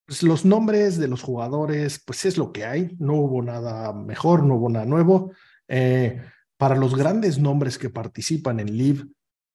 pues 0.07 0.23
los 0.23 0.45
nombres 0.45 0.97
de 0.97 1.09
los 1.09 1.23
jugadores, 1.23 2.02
pues 2.07 2.25
es 2.25 2.38
lo 2.38 2.52
que 2.52 2.64
hay, 2.64 2.97
no 2.99 3.14
hubo 3.14 3.42
nada 3.42 3.92
mejor, 3.92 4.45
no 4.45 4.54
hubo 4.54 4.71
nada 4.71 4.87
nuevo. 4.87 5.33
Eh, 5.66 6.23
para 6.57 6.76
los 6.76 6.97
grandes 6.97 7.38
nombres 7.38 7.76
que 7.76 7.90
participan 7.90 8.59
en 8.59 8.76
Live, 8.76 9.04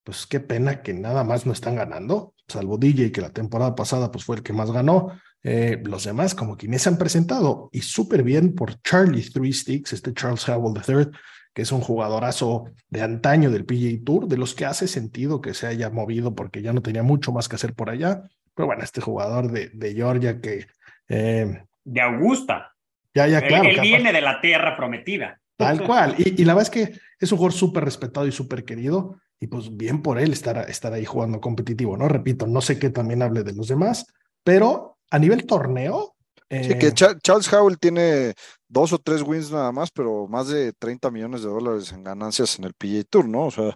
pues 0.03 0.25
qué 0.25 0.39
pena 0.39 0.81
que 0.81 0.93
nada 0.93 1.23
más 1.23 1.45
no 1.45 1.53
están 1.53 1.75
ganando, 1.75 2.33
salvo 2.47 2.77
DJ, 2.77 3.11
que 3.11 3.21
la 3.21 3.31
temporada 3.31 3.75
pasada 3.75 4.11
pues 4.11 4.25
fue 4.25 4.37
el 4.37 4.43
que 4.43 4.53
más 4.53 4.71
ganó. 4.71 5.11
Eh, 5.43 5.81
los 5.83 6.05
demás, 6.05 6.35
como 6.35 6.55
quienes 6.55 6.83
se 6.83 6.89
han 6.89 6.97
presentado, 6.97 7.69
y 7.73 7.81
súper 7.81 8.23
bien 8.23 8.55
por 8.55 8.81
Charlie 8.81 9.29
Three 9.29 9.51
Sticks, 9.51 9.91
este 9.93 10.13
Charles 10.13 10.47
Howell 10.47 10.81
III, 10.87 11.11
que 11.53 11.61
es 11.61 11.71
un 11.71 11.81
jugadorazo 11.81 12.65
de 12.89 13.01
antaño 13.01 13.51
del 13.51 13.65
PGA 13.65 14.03
Tour, 14.05 14.27
de 14.27 14.37
los 14.37 14.55
que 14.55 14.65
hace 14.65 14.87
sentido 14.87 15.41
que 15.41 15.53
se 15.53 15.67
haya 15.67 15.89
movido 15.89 16.33
porque 16.33 16.61
ya 16.61 16.73
no 16.73 16.81
tenía 16.81 17.03
mucho 17.03 17.31
más 17.31 17.49
que 17.49 17.55
hacer 17.55 17.73
por 17.73 17.89
allá. 17.89 18.23
Pero 18.55 18.67
bueno, 18.67 18.83
este 18.83 19.01
jugador 19.01 19.51
de, 19.51 19.69
de 19.69 19.93
Georgia 19.93 20.39
que... 20.39 20.67
Eh, 21.09 21.63
de 21.83 22.01
Augusta. 22.01 22.73
Ya, 23.13 23.27
ya, 23.27 23.41
claro. 23.41 23.69
Él, 23.69 23.81
viene 23.81 24.13
de 24.13 24.21
la 24.21 24.41
tierra 24.41 24.75
prometida. 24.75 25.39
Tal 25.57 25.83
cual. 25.85 26.15
Y, 26.17 26.41
y 26.41 26.45
la 26.45 26.55
verdad 26.55 26.73
es 26.73 26.87
que 26.87 26.99
es 27.19 27.31
un 27.31 27.37
jugador 27.37 27.53
súper 27.53 27.85
respetado 27.85 28.25
y 28.25 28.31
súper 28.31 28.63
querido. 28.63 29.19
Y 29.43 29.47
pues 29.47 29.75
bien 29.75 30.01
por 30.01 30.19
él 30.19 30.31
estar, 30.31 30.69
estar 30.69 30.93
ahí 30.93 31.03
jugando 31.03 31.41
competitivo, 31.41 31.97
¿no? 31.97 32.07
Repito, 32.07 32.47
no 32.47 32.61
sé 32.61 32.79
qué 32.79 32.89
también 32.89 33.21
hable 33.21 33.43
de 33.43 33.51
los 33.51 33.67
demás, 33.67 34.05
pero 34.41 34.99
a 35.11 35.19
nivel 35.19 35.45
torneo. 35.45 36.15
Sí, 36.49 36.77
que 36.79 36.87
eh, 36.87 36.93
Charles 36.93 37.51
Howell 37.51 37.77
tiene 37.77 38.35
dos 38.69 38.93
o 38.93 38.99
tres 38.99 39.21
wins 39.21 39.51
nada 39.51 39.73
más, 39.73 39.91
pero 39.91 40.29
más 40.29 40.47
de 40.47 40.71
30 40.71 41.11
millones 41.11 41.43
de 41.43 41.49
dólares 41.49 41.91
en 41.91 42.05
ganancias 42.05 42.57
en 42.57 42.63
el 42.63 42.73
PGA 42.73 43.03
Tour, 43.03 43.27
¿no? 43.27 43.47
O 43.47 43.51
sea, 43.51 43.75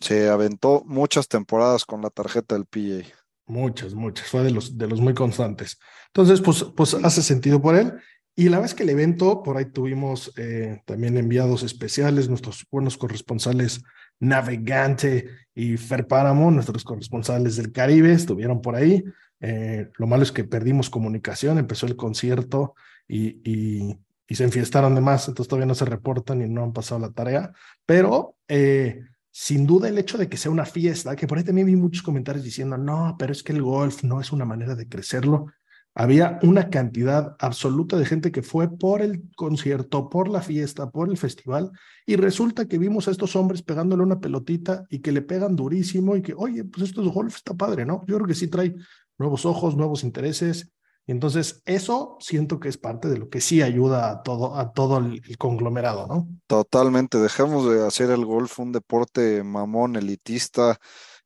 se 0.00 0.30
aventó 0.30 0.82
muchas 0.86 1.28
temporadas 1.28 1.84
con 1.84 2.00
la 2.00 2.08
tarjeta 2.08 2.54
del 2.54 2.64
PGA. 2.64 3.06
Muchas, 3.44 3.92
muchas. 3.92 4.28
Fue 4.28 4.42
de 4.42 4.50
los, 4.50 4.78
de 4.78 4.86
los 4.86 5.02
muy 5.02 5.12
constantes. 5.12 5.78
Entonces, 6.06 6.40
pues, 6.40 6.64
pues 6.74 6.94
hace 6.94 7.20
sentido 7.20 7.60
por 7.60 7.74
él. 7.74 7.92
Y 8.34 8.48
la 8.48 8.60
vez 8.60 8.74
que 8.74 8.82
el 8.82 8.90
evento, 8.90 9.42
por 9.42 9.56
ahí 9.56 9.66
tuvimos 9.66 10.32
eh, 10.36 10.80
también 10.86 11.18
enviados 11.18 11.62
especiales, 11.62 12.28
nuestros 12.28 12.66
buenos 12.70 12.96
corresponsales 12.96 13.82
Navegante 14.20 15.28
y 15.54 15.76
Fer 15.76 16.06
Páramo, 16.06 16.50
nuestros 16.50 16.84
corresponsales 16.84 17.56
del 17.56 17.72
Caribe, 17.72 18.12
estuvieron 18.12 18.62
por 18.62 18.76
ahí. 18.76 19.04
Eh, 19.40 19.90
lo 19.96 20.06
malo 20.06 20.22
es 20.22 20.32
que 20.32 20.44
perdimos 20.44 20.88
comunicación, 20.88 21.58
empezó 21.58 21.86
el 21.86 21.96
concierto 21.96 22.74
y, 23.08 23.40
y, 23.44 23.98
se 24.34 24.44
enfiestaron 24.44 24.94
de 24.94 25.02
más, 25.02 25.28
entonces 25.28 25.46
todavía 25.48 25.66
no 25.66 25.74
se 25.74 25.84
reportan 25.84 26.40
y 26.40 26.48
no 26.48 26.64
han 26.64 26.72
pasado 26.72 26.98
la 27.02 27.10
tarea. 27.10 27.52
Pero 27.84 28.36
eh, 28.48 29.02
sin 29.30 29.66
duda 29.66 29.90
el 29.90 29.98
hecho 29.98 30.16
de 30.16 30.28
que 30.28 30.38
sea 30.38 30.50
una 30.50 30.64
fiesta, 30.64 31.14
que 31.16 31.26
por 31.26 31.36
ahí 31.36 31.44
también 31.44 31.66
vi 31.66 31.76
muchos 31.76 32.02
comentarios 32.02 32.42
diciendo, 32.42 32.78
no, 32.78 33.16
pero 33.18 33.32
es 33.32 33.42
que 33.42 33.52
el 33.52 33.60
golf 33.60 34.04
no 34.04 34.22
es 34.22 34.32
una 34.32 34.46
manera 34.46 34.74
de 34.74 34.88
crecerlo. 34.88 35.48
Había 35.94 36.38
una 36.42 36.70
cantidad 36.70 37.36
absoluta 37.38 37.98
de 37.98 38.06
gente 38.06 38.32
que 38.32 38.42
fue 38.42 38.68
por 38.68 39.02
el 39.02 39.24
concierto, 39.36 40.08
por 40.08 40.28
la 40.28 40.40
fiesta, 40.40 40.90
por 40.90 41.10
el 41.10 41.18
festival, 41.18 41.70
y 42.06 42.16
resulta 42.16 42.66
que 42.66 42.78
vimos 42.78 43.08
a 43.08 43.10
estos 43.10 43.36
hombres 43.36 43.62
pegándole 43.62 44.02
una 44.02 44.18
pelotita 44.18 44.84
y 44.88 45.00
que 45.00 45.12
le 45.12 45.20
pegan 45.20 45.54
durísimo 45.54 46.16
y 46.16 46.22
que, 46.22 46.32
oye, 46.34 46.64
pues 46.64 46.88
esto 46.88 47.02
es 47.02 47.08
golf, 47.08 47.36
está 47.36 47.54
padre, 47.54 47.84
¿no? 47.84 48.02
Yo 48.06 48.16
creo 48.16 48.26
que 48.26 48.34
sí 48.34 48.48
trae 48.48 48.74
nuevos 49.18 49.44
ojos, 49.44 49.76
nuevos 49.76 50.02
intereses. 50.02 50.72
Y 51.06 51.12
entonces 51.12 51.62
eso 51.66 52.16
siento 52.20 52.58
que 52.60 52.68
es 52.68 52.78
parte 52.78 53.08
de 53.08 53.18
lo 53.18 53.28
que 53.28 53.40
sí 53.40 53.60
ayuda 53.60 54.10
a 54.10 54.22
todo, 54.22 54.56
a 54.56 54.72
todo 54.72 54.98
el, 54.98 55.20
conglomerado, 55.36 56.06
¿no? 56.06 56.28
Totalmente, 56.46 57.18
dejemos 57.18 57.68
de 57.68 57.84
hacer 57.84 58.10
el 58.10 58.24
golf 58.24 58.58
un 58.60 58.72
deporte 58.72 59.42
mamón, 59.42 59.96
elitista, 59.96 60.78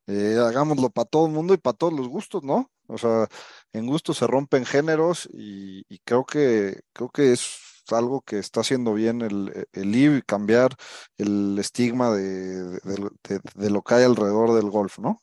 eh, 0.06 0.38
hagámoslo 0.40 0.90
para 0.90 1.04
todo 1.04 1.26
el 1.26 1.32
mundo 1.32 1.54
y 1.54 1.58
para 1.58 1.76
todos 1.76 1.92
los 1.92 2.08
gustos, 2.08 2.42
¿no? 2.42 2.70
O 2.88 2.99
sea, 2.99 3.26
en 3.73 3.87
gusto 3.87 4.14
se 4.14 4.26
rompen 4.26 4.64
géneros 4.64 5.28
y, 5.33 5.85
creo 6.05 6.25
que 6.25 6.81
creo 6.93 7.09
que 7.11 7.33
es 7.33 7.59
algo 7.90 8.21
que 8.23 8.38
está 8.38 8.61
haciendo 8.61 8.95
bien 8.95 9.23
el, 9.23 9.66
el 9.73 9.95
y 9.95 10.23
cambiar 10.23 10.75
el 11.19 11.57
estigma 11.59 12.11
de, 12.11 12.78
de, 12.81 13.71
lo 13.71 13.83
que 13.83 13.95
hay 13.95 14.05
alrededor 14.05 14.55
del 14.55 14.71
golf, 14.71 14.99
¿no? 14.99 15.23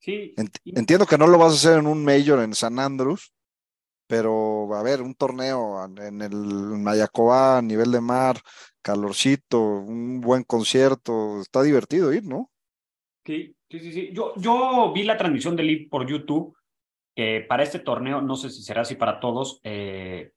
Sí. 0.00 0.34
entiendo 0.66 1.04
que 1.04 1.18
no 1.18 1.26
lo 1.26 1.38
vas 1.38 1.52
a 1.52 1.56
hacer 1.56 1.78
en 1.78 1.88
un 1.88 2.04
major 2.04 2.40
en 2.40 2.54
San 2.54 2.78
Andrews, 2.78 3.32
pero 4.06 4.72
a 4.74 4.82
ver, 4.82 5.02
un 5.02 5.14
torneo 5.14 5.84
en 5.84 6.22
el 6.22 6.34
Mayacoba 6.34 7.58
a 7.58 7.62
nivel 7.62 7.90
de 7.90 8.00
mar, 8.00 8.40
calorcito, 8.82 9.60
un 9.60 10.20
buen 10.20 10.44
concierto, 10.44 11.40
está 11.40 11.62
divertido 11.62 12.12
ir, 12.12 12.24
¿no? 12.24 12.50
Sí, 13.24 13.56
sí, 13.68 13.80
sí, 13.80 13.92
sí. 13.92 14.10
Yo, 14.12 14.32
yo 14.36 14.92
vi 14.94 15.02
la 15.02 15.16
transmisión 15.16 15.56
del 15.56 15.70
IP 15.70 15.90
por 15.90 16.06
YouTube 16.06 16.56
para 17.48 17.62
este 17.62 17.78
torneo, 17.78 18.20
no 18.20 18.36
sé 18.36 18.50
si 18.50 18.62
será 18.62 18.82
así 18.82 18.94
para 18.94 19.20
todos, 19.20 19.60
eh, 19.64 20.32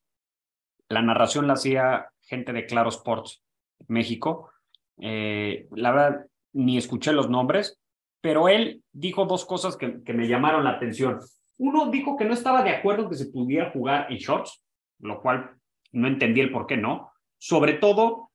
la 0.89 1.01
narración 1.01 1.48
la 1.48 1.53
hacía 1.53 2.09
gente 2.21 2.51
de 2.51 2.65
Claro 2.65 2.89
Sports 2.89 3.43
México. 3.88 4.51
Eh, 5.00 5.67
la 5.71 5.91
verdad, 5.91 6.25
ni 6.53 6.77
escuché 6.77 7.13
los 7.13 7.29
nombres, 7.29 7.79
pero 8.21 8.50
él 8.50 8.83
dijo 8.91 9.25
dos 9.25 9.45
cosas 9.45 9.77
que, 9.77 9.88
me 9.88 10.27
llamaron 10.27 10.63
la 10.63 10.71
atención. 10.71 11.19
Uno 11.57 11.91
dijo 11.91 12.17
que 12.17 12.25
no 12.25 12.33
estaba 12.33 12.63
de 12.63 12.71
acuerdo 12.71 13.07
que 13.09 13.15
se 13.15 13.27
pudiera 13.27 13.71
jugar 13.71 14.12
en 14.12 14.17
shorts, 14.17 14.63
lo 15.00 15.21
cual 15.21 15.57
no 15.91 16.07
entendí 16.07 16.41
el 16.41 16.51
por 16.51 16.65
qué 16.65 16.75
no. 16.75 17.12
Sobre 17.38 17.74
todo 17.74 18.31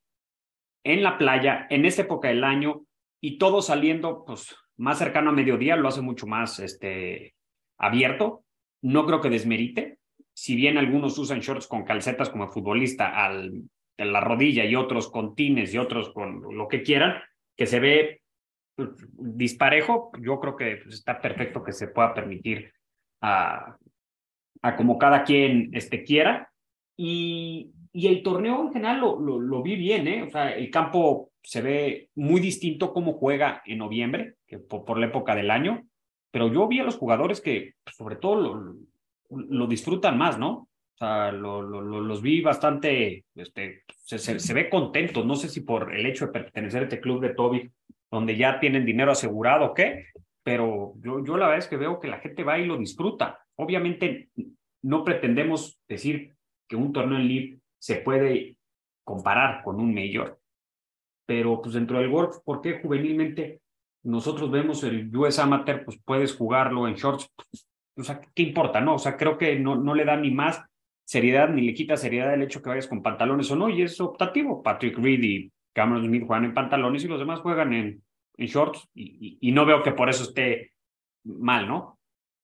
en 0.84 1.02
la 1.02 1.18
playa, 1.18 1.66
en 1.70 1.84
esta 1.84 2.02
época 2.02 2.28
del 2.28 2.44
año, 2.44 2.84
y 3.20 3.38
todo 3.38 3.62
saliendo 3.62 4.24
pues, 4.24 4.54
más 4.76 4.98
cercano 4.98 5.30
a 5.30 5.34
mediodía, 5.34 5.76
lo 5.76 5.88
hace 5.88 6.02
mucho 6.02 6.26
más 6.26 6.58
este, 6.60 7.34
abierto, 7.78 8.44
no 8.82 9.06
creo 9.06 9.20
que 9.20 9.30
desmerite. 9.30 9.98
Si 10.34 10.56
bien 10.56 10.78
algunos 10.78 11.16
usan 11.18 11.40
shorts 11.40 11.66
con 11.66 11.84
calcetas 11.84 12.30
como 12.30 12.48
futbolista 12.48 13.24
al, 13.24 13.62
en 13.96 14.12
la 14.12 14.20
rodilla 14.20 14.64
y 14.64 14.76
otros 14.76 15.10
con 15.10 15.34
tines 15.34 15.72
y 15.72 15.78
otros 15.78 16.10
con 16.10 16.56
lo 16.56 16.68
que 16.68 16.82
quieran, 16.82 17.22
que 17.56 17.66
se 17.66 17.80
ve 17.80 18.22
pues, 18.74 18.90
disparejo, 19.12 20.10
yo 20.20 20.40
creo 20.40 20.56
que 20.56 20.72
está 20.88 21.20
perfecto 21.20 21.62
que 21.62 21.72
se 21.72 21.88
pueda 21.88 22.12
permitir 22.12 22.72
a, 23.20 23.76
a 24.62 24.76
como 24.76 24.98
cada 24.98 25.24
quien 25.24 25.70
este, 25.72 26.02
quiera. 26.02 26.50
Y, 26.96 27.72
y 27.92 28.08
el 28.08 28.22
torneo 28.22 28.62
en 28.62 28.72
general 28.72 29.00
lo, 29.00 29.18
lo, 29.18 29.62
vi 29.62 29.76
bien, 29.76 30.06
¿eh? 30.08 30.22
O 30.24 30.30
sea, 30.30 30.52
el 30.52 30.70
campo 30.70 31.30
se 31.42 31.62
ve 31.62 32.08
muy 32.14 32.40
distinto 32.40 32.92
como 32.92 33.14
juega 33.14 33.62
en 33.66 33.78
noviembre, 33.78 34.34
que 34.46 34.58
por 34.58 34.98
la 34.98 35.06
época 35.06 35.34
del 35.34 35.50
año 35.50 35.84
pero 36.34 36.48
yo 36.48 36.66
vi 36.66 36.80
a 36.80 36.84
los 36.84 36.96
jugadores 36.96 37.40
que 37.40 37.74
pues, 37.84 37.94
sobre 37.94 38.16
todo 38.16 38.74
lo, 39.30 39.66
disfrutan 39.68 40.18
más, 40.18 40.36
¿no? 40.36 40.50
O 40.52 40.96
sea, 40.98 41.30
lo, 41.30 41.62
los 41.62 42.22
vi 42.22 42.40
bastante, 42.40 43.24
este, 43.36 43.84
se, 44.02 44.18
se, 44.18 44.52
ve 44.52 44.68
contentos, 44.68 45.24
no 45.24 45.36
sé 45.36 45.48
si 45.48 45.60
por 45.60 45.94
el 45.94 46.04
hecho 46.06 46.26
de 46.26 46.32
pertenecer 46.32 46.80
a 46.80 46.82
este 46.86 47.00
club 47.00 47.20
de 47.20 47.34
Toby, 47.34 47.70
donde 48.10 48.36
ya 48.36 48.58
tienen 48.58 48.84
dinero 48.84 49.12
asegurado 49.12 49.66
o 49.66 49.74
qué, 49.74 50.06
pero 50.42 50.94
yo, 51.04 51.24
yo 51.24 51.36
la 51.36 51.46
verdad 51.46 51.64
es 51.64 51.68
que 51.68 51.76
veo 51.76 52.00
que 52.00 52.08
la 52.08 52.18
gente 52.18 52.42
va 52.42 52.58
y 52.58 52.66
lo 52.66 52.78
disfruta. 52.78 53.38
Obviamente 53.54 54.30
no 54.82 55.04
pretendemos 55.04 55.78
decir 55.86 56.34
que 56.66 56.74
un 56.74 56.92
torneo 56.92 57.18
en 57.18 57.28
live 57.28 57.58
se 57.78 57.98
puede 57.98 58.56
comparar 59.04 59.62
con 59.62 59.76
un 59.76 59.94
mayor, 59.94 60.40
pero 61.26 61.62
pues 61.62 61.74
dentro 61.74 62.00
del 62.00 62.10
golf, 62.10 62.38
¿por 62.44 62.60
qué 62.60 62.80
juvenilmente 62.80 63.60
nosotros 64.04 64.50
vemos 64.50 64.84
el 64.84 65.14
US 65.16 65.38
Amateur, 65.38 65.84
pues 65.84 65.98
puedes 66.04 66.34
jugarlo 66.34 66.86
en 66.86 66.94
shorts, 66.94 67.28
o 67.96 68.02
sea, 68.02 68.20
¿qué 68.34 68.42
importa, 68.42 68.80
no? 68.80 68.94
O 68.94 68.98
sea, 68.98 69.16
creo 69.16 69.38
que 69.38 69.58
no, 69.58 69.76
no 69.76 69.94
le 69.94 70.04
da 70.04 70.16
ni 70.16 70.30
más 70.30 70.62
seriedad 71.04 71.48
ni 71.48 71.62
le 71.62 71.74
quita 71.74 71.96
seriedad 71.96 72.32
el 72.34 72.42
hecho 72.42 72.62
que 72.62 72.70
vayas 72.70 72.86
con 72.86 73.02
pantalones 73.02 73.50
o 73.50 73.56
no, 73.56 73.68
y 73.68 73.82
es 73.82 74.00
optativo. 74.00 74.62
Patrick 74.62 74.98
Reed 74.98 75.22
y 75.22 75.52
Cameron 75.72 76.06
Smith 76.06 76.24
juegan 76.26 76.44
en 76.44 76.54
pantalones 76.54 77.04
y 77.04 77.08
los 77.08 77.18
demás 77.18 77.40
juegan 77.40 77.72
en, 77.72 78.02
en 78.36 78.46
shorts, 78.46 78.88
y, 78.94 79.38
y, 79.40 79.52
no 79.52 79.66
veo 79.66 79.82
que 79.82 79.92
por 79.92 80.08
eso 80.08 80.24
esté 80.24 80.72
mal, 81.24 81.66
¿no? 81.66 81.98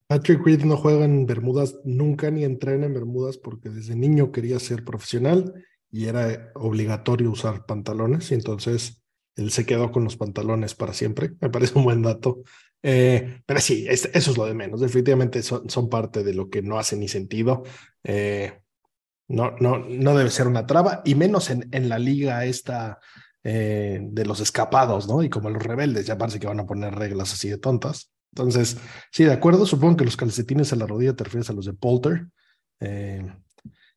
Patrick 0.06 0.44
Reed 0.44 0.64
no 0.64 0.76
juega 0.76 1.04
en 1.04 1.24
Bermudas 1.26 1.78
nunca 1.84 2.30
ni 2.30 2.44
entrena 2.44 2.86
en 2.86 2.94
Bermudas 2.94 3.38
porque 3.38 3.68
desde 3.68 3.94
niño 3.94 4.32
quería 4.32 4.58
ser 4.58 4.84
profesional 4.84 5.54
y 5.92 6.06
era 6.06 6.50
obligatorio 6.54 7.30
usar 7.30 7.64
pantalones 7.64 8.30
y 8.32 8.34
entonces 8.34 9.04
él 9.36 9.50
se 9.50 9.66
quedó 9.66 9.92
con 9.92 10.04
los 10.04 10.16
pantalones 10.16 10.74
para 10.74 10.92
siempre. 10.92 11.32
Me 11.40 11.50
parece 11.50 11.78
un 11.78 11.84
buen 11.84 12.02
dato. 12.02 12.42
Eh, 12.82 13.42
pero 13.44 13.60
sí, 13.60 13.86
eso 13.88 14.08
es 14.12 14.36
lo 14.36 14.46
de 14.46 14.54
menos. 14.54 14.80
Definitivamente 14.80 15.42
son, 15.42 15.68
son 15.68 15.88
parte 15.88 16.22
de 16.22 16.34
lo 16.34 16.48
que 16.48 16.62
no 16.62 16.78
hace 16.78 16.96
ni 16.96 17.08
sentido. 17.08 17.62
Eh, 18.04 18.60
no, 19.28 19.54
no, 19.60 19.78
no 19.78 20.16
debe 20.16 20.30
ser 20.30 20.48
una 20.48 20.66
traba, 20.66 21.02
y 21.04 21.14
menos 21.14 21.50
en, 21.50 21.68
en 21.70 21.88
la 21.88 22.00
liga 22.00 22.44
esta 22.44 22.98
eh, 23.44 24.00
de 24.02 24.26
los 24.26 24.40
escapados, 24.40 25.08
¿no? 25.08 25.22
Y 25.22 25.30
como 25.30 25.50
los 25.50 25.62
rebeldes, 25.62 26.04
ya 26.06 26.18
parece 26.18 26.40
que 26.40 26.46
van 26.46 26.60
a 26.60 26.66
poner 26.66 26.94
reglas 26.94 27.32
así 27.32 27.48
de 27.48 27.58
tontas. 27.58 28.12
Entonces, 28.34 28.76
sí, 29.12 29.24
de 29.24 29.32
acuerdo, 29.32 29.66
supongo 29.66 29.98
que 29.98 30.04
los 30.04 30.16
calcetines 30.16 30.72
a 30.72 30.76
la 30.76 30.86
rodilla 30.86 31.14
te 31.14 31.24
refieres 31.24 31.48
a 31.48 31.52
los 31.52 31.66
de 31.66 31.72
Polter. 31.72 32.26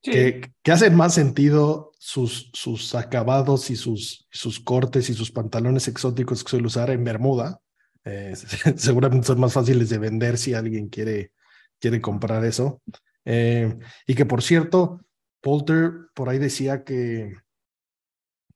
Que, 0.04 0.52
que, 0.62 0.72
hacen 0.72 0.96
más 0.96 1.14
sentido 1.14 1.94
sus, 1.98 2.50
sus 2.54 2.94
acabados 2.94 3.70
y 3.70 3.78
sus, 3.78 4.28
sus 4.30 4.60
cortes 4.60 5.10
y 5.10 5.14
sus 5.14 5.32
pantalones 5.32 5.88
exóticos 5.88 6.44
que 6.44 6.50
suele 6.50 6.68
usar 6.68 6.90
en 6.90 7.06
Bermuda. 7.06 7.62
Eh, 8.04 8.34
seguramente 8.76 9.28
son 9.28 9.40
más 9.40 9.54
fáciles 9.54 9.90
de 9.90 10.00
vender 10.00 10.38
si 10.38 10.54
alguien 10.54 10.90
quiere, 10.90 11.32
quiere 11.80 12.02
comprar 12.02 12.44
eso. 12.44 12.82
Eh, 13.24 13.74
y 14.06 14.16
que 14.16 14.26
por 14.26 14.44
cierto, 14.44 15.00
Polter 15.40 15.94
por 16.14 16.28
ahí 16.28 16.40
decía 16.40 16.84
que, 16.84 17.38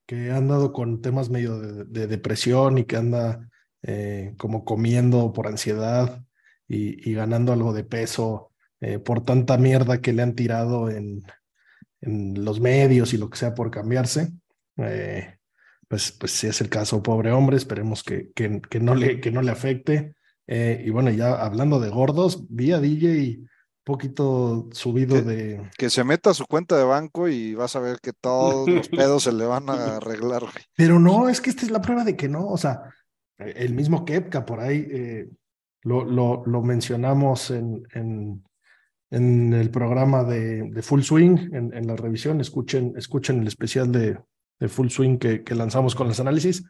que 0.05 0.31
ha 0.31 0.37
andado 0.37 0.73
con 0.73 1.01
temas 1.01 1.29
medio 1.29 1.57
de, 1.57 2.07
depresión 2.07 2.77
y 2.77 2.83
que 2.83 2.97
anda 2.97 3.49
eh, 3.81 4.33
como 4.37 4.65
comiendo 4.65 5.31
por 5.31 5.47
ansiedad 5.47 6.21
y 6.67 7.13
ganando 7.13 7.53
algo 7.53 7.71
de 7.71 7.85
peso 7.85 8.51
eh, 8.81 8.99
por 8.99 9.23
tanta 9.23 9.57
mierda 9.57 10.01
que 10.01 10.13
le 10.13 10.21
han 10.21 10.35
tirado 10.35 10.89
en, 10.89 11.23
en, 12.01 12.45
los 12.45 12.59
medios 12.59 13.13
y 13.13 13.17
lo 13.17 13.29
que 13.29 13.37
sea 13.37 13.53
por 13.53 13.71
cambiarse. 13.71 14.31
Eh, 14.77 15.37
pues, 15.87 16.11
pues 16.11 16.31
si 16.31 16.47
es 16.47 16.61
el 16.61 16.69
caso, 16.69 17.01
pobre 17.01 17.31
hombre, 17.31 17.57
esperemos 17.57 18.03
que, 18.03 18.31
que, 18.33 18.61
que 18.61 18.79
no, 18.79 18.95
le, 18.95 19.19
que 19.19 19.31
no 19.31 19.41
le 19.41 19.51
afecte. 19.51 20.15
Eh, 20.47 20.83
y 20.85 20.89
bueno, 20.89 21.09
ya 21.11 21.33
hablando 21.43 21.79
de 21.79 21.89
gordos, 21.89 22.45
vi 22.49 22.71
a 22.71 22.79
DJ 22.79 23.47
poquito 23.87 24.67
subido 24.73 25.21
de... 25.21 25.69
Que 25.77 25.89
se 25.89 26.03
meta 26.03 26.31
a 26.31 26.33
su 26.33 26.45
cuenta 26.45 26.77
de 26.77 26.83
banco 26.83 27.29
y 27.29 27.55
vas 27.55 27.77
a 27.77 27.79
ver 27.79 27.99
que 28.01 28.11
todos 28.11 28.67
los 28.67 28.89
pedos 28.89 29.23
se 29.23 29.31
le 29.31 29.45
van 29.45 29.69
a 29.69 29.95
arreglar. 29.95 30.43
Pero 30.75 30.99
no, 30.99 31.29
es 31.29 31.39
que 31.39 31.49
esta 31.49 31.63
es 31.63 31.71
la 31.71 31.81
prueba 31.81 32.03
de 32.03 32.17
que 32.17 32.27
no, 32.27 32.47
o 32.47 32.57
sea, 32.57 32.81
el 33.37 33.73
mismo 33.73 34.03
Kepka 34.03 34.45
por 34.45 34.59
ahí, 34.59 34.85
eh, 34.91 35.29
lo, 35.83 36.03
lo, 36.03 36.43
lo, 36.45 36.61
mencionamos 36.61 37.49
en, 37.49 37.87
en, 37.93 38.43
en, 39.11 39.53
el 39.53 39.69
programa 39.69 40.23
de, 40.23 40.69
de 40.69 40.81
Full 40.81 41.01
Swing, 41.01 41.53
en, 41.53 41.73
en, 41.73 41.87
la 41.87 41.95
revisión, 41.95 42.41
escuchen, 42.41 42.93
escuchen 42.97 43.41
el 43.41 43.47
especial 43.47 43.91
de, 43.91 44.17
de 44.59 44.67
Full 44.67 44.89
Swing 44.89 45.17
que, 45.17 45.43
que, 45.43 45.55
lanzamos 45.55 45.95
con 45.95 46.07
los 46.07 46.19
análisis. 46.19 46.63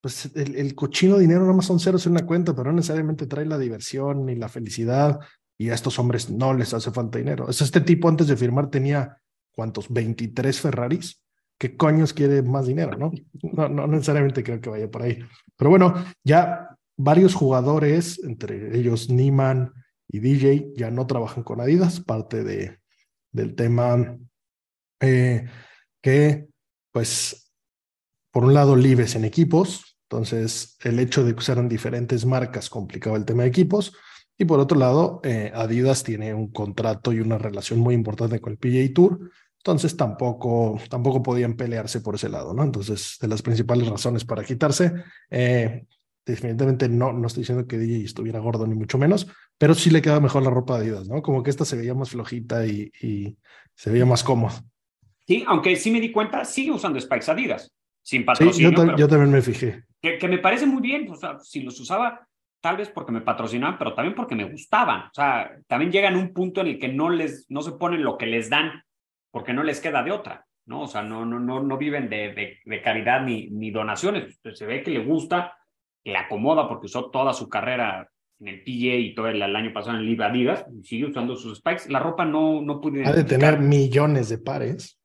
Pues 0.00 0.30
el, 0.36 0.74
cochino 0.74 1.18
dinero 1.18 1.40
nada 1.40 1.54
más 1.54 1.66
son 1.66 1.80
ceros 1.80 2.06
en 2.06 2.12
una 2.12 2.26
cuenta, 2.26 2.54
pero 2.54 2.70
no 2.70 2.76
necesariamente 2.76 3.26
trae 3.26 3.44
la 3.44 3.58
diversión 3.58 4.26
ni 4.26 4.36
la 4.36 4.48
felicidad 4.48 5.18
y 5.58 5.70
a 5.70 5.74
estos 5.74 5.98
hombres 5.98 6.30
no 6.30 6.54
les 6.54 6.72
hace 6.72 6.92
falta 6.92 7.18
dinero. 7.18 7.46
O 7.46 7.50
este 7.50 7.80
tipo 7.80 8.08
antes 8.08 8.28
de 8.28 8.36
firmar 8.36 8.70
tenía, 8.70 9.18
¿cuántos? 9.52 9.88
23 9.88 10.60
Ferraris. 10.60 11.20
¿Qué 11.58 11.76
coños 11.76 12.12
quiere 12.12 12.42
más 12.42 12.66
dinero, 12.66 12.96
no? 12.96 13.10
No, 13.52 13.68
no 13.68 13.88
necesariamente 13.88 14.44
creo 14.44 14.60
que 14.60 14.70
vaya 14.70 14.88
por 14.88 15.02
ahí. 15.02 15.18
Pero 15.56 15.70
bueno, 15.70 15.92
ya 16.22 16.68
varios 16.96 17.34
jugadores, 17.34 18.22
entre 18.22 18.78
ellos 18.78 19.10
Niman 19.10 19.72
y 20.08 20.20
DJ, 20.20 20.72
ya 20.74 20.90
no 20.90 21.06
trabajan 21.06 21.44
con 21.44 21.60
Adidas, 21.60 22.00
parte 22.00 22.42
de, 22.42 22.78
del 23.30 23.54
tema 23.54 24.18
eh, 25.00 25.46
que, 26.00 26.48
pues, 26.92 27.52
por 28.30 28.44
un 28.44 28.54
lado, 28.54 28.74
libres 28.74 29.14
en 29.14 29.24
equipos, 29.24 29.98
entonces 30.04 30.76
el 30.82 30.98
hecho 30.98 31.24
de 31.24 31.34
que 31.34 31.40
usaran 31.40 31.68
diferentes 31.68 32.24
marcas 32.24 32.70
complicaba 32.70 33.16
el 33.16 33.24
tema 33.24 33.42
de 33.42 33.50
equipos, 33.50 33.92
y 34.38 34.44
por 34.44 34.60
otro 34.60 34.78
lado, 34.78 35.20
eh, 35.24 35.50
Adidas 35.54 36.04
tiene 36.04 36.32
un 36.32 36.52
contrato 36.52 37.12
y 37.12 37.20
una 37.20 37.38
relación 37.38 37.80
muy 37.80 37.94
importante 37.94 38.40
con 38.40 38.52
el 38.52 38.58
PGA 38.58 38.94
Tour, 38.94 39.30
entonces 39.58 39.96
tampoco, 39.96 40.80
tampoco 40.88 41.22
podían 41.22 41.54
pelearse 41.54 42.00
por 42.00 42.14
ese 42.14 42.28
lado, 42.28 42.54
¿no? 42.54 42.62
Entonces, 42.62 43.18
de 43.20 43.28
las 43.28 43.42
principales 43.42 43.88
razones 43.88 44.24
para 44.24 44.44
quitarse, 44.44 44.92
eh, 45.30 45.86
definitivamente 46.32 46.88
no, 46.88 47.12
no 47.12 47.26
estoy 47.26 47.42
diciendo 47.42 47.66
que 47.66 47.78
DJ 47.78 48.04
estuviera 48.04 48.38
gordo 48.38 48.66
ni 48.66 48.74
mucho 48.74 48.98
menos, 48.98 49.26
pero 49.58 49.74
sí 49.74 49.90
le 49.90 50.02
queda 50.02 50.20
mejor 50.20 50.42
la 50.42 50.50
ropa 50.50 50.78
de 50.78 50.86
Adidas, 50.86 51.08
¿no? 51.08 51.22
Como 51.22 51.42
que 51.42 51.50
esta 51.50 51.64
se 51.64 51.76
veía 51.76 51.94
más 51.94 52.10
flojita 52.10 52.66
y, 52.66 52.90
y 53.00 53.36
se 53.74 53.90
veía 53.90 54.06
más 54.06 54.24
cómoda. 54.24 54.62
Sí, 55.26 55.44
aunque 55.46 55.76
sí 55.76 55.90
me 55.90 56.00
di 56.00 56.10
cuenta, 56.10 56.44
sigue 56.44 56.70
usando 56.70 57.00
Spikes 57.00 57.30
Adidas, 57.30 57.74
sin 58.02 58.24
patrocinio. 58.24 58.70
Sí, 58.70 58.76
yo, 58.76 58.96
yo 58.96 59.08
también 59.08 59.30
me 59.30 59.42
fijé. 59.42 59.84
Que, 60.00 60.16
que, 60.16 60.28
me 60.28 60.38
parece 60.38 60.66
muy 60.66 60.80
bien, 60.80 61.10
o 61.10 61.16
sea, 61.16 61.38
si 61.40 61.60
los 61.60 61.78
usaba 61.80 62.26
tal 62.60 62.76
vez 62.76 62.88
porque 62.88 63.12
me 63.12 63.20
patrocinaban, 63.20 63.78
pero 63.78 63.94
también 63.94 64.14
porque 64.14 64.34
me 64.34 64.50
gustaban. 64.50 65.02
O 65.02 65.14
sea, 65.14 65.56
también 65.66 65.92
llegan 65.92 66.14
a 66.14 66.18
un 66.18 66.32
punto 66.32 66.60
en 66.60 66.68
el 66.68 66.78
que 66.78 66.88
no 66.88 67.10
les, 67.10 67.46
no 67.50 67.62
se 67.62 67.72
ponen 67.72 68.02
lo 68.02 68.16
que 68.16 68.26
les 68.26 68.50
dan, 68.50 68.82
porque 69.30 69.52
no 69.52 69.62
les 69.62 69.80
queda 69.80 70.02
de 70.02 70.12
otra, 70.12 70.46
¿no? 70.66 70.82
O 70.82 70.86
sea, 70.86 71.02
no, 71.02 71.24
no, 71.24 71.38
no, 71.38 71.62
no 71.62 71.76
viven 71.78 72.08
de, 72.08 72.32
de, 72.32 72.58
de 72.64 72.82
caridad 72.82 73.22
ni, 73.22 73.48
ni 73.50 73.70
donaciones. 73.70 74.40
Se 74.54 74.66
ve 74.66 74.82
que 74.82 74.90
le 74.90 75.04
gusta, 75.04 75.56
le 76.04 76.16
acomoda 76.16 76.68
porque 76.68 76.86
usó 76.86 77.10
toda 77.10 77.32
su 77.32 77.48
carrera 77.48 78.08
en 78.40 78.48
el 78.48 78.62
PGA 78.62 78.96
y 78.96 79.14
todo 79.14 79.28
el, 79.28 79.42
el 79.42 79.56
año 79.56 79.72
pasado 79.72 79.96
en 79.96 80.02
el 80.02 80.06
Live 80.06 80.24
Adidas, 80.24 80.64
y 80.72 80.84
sigue 80.84 81.06
usando 81.06 81.36
sus 81.36 81.58
spikes. 81.58 81.88
La 81.88 81.98
ropa 81.98 82.24
no, 82.24 82.62
no 82.62 82.80
pude 82.80 83.04
Ha 83.04 83.12
de 83.12 83.24
tener 83.24 83.58
millones 83.58 84.28
de 84.28 84.38
pares. 84.38 84.98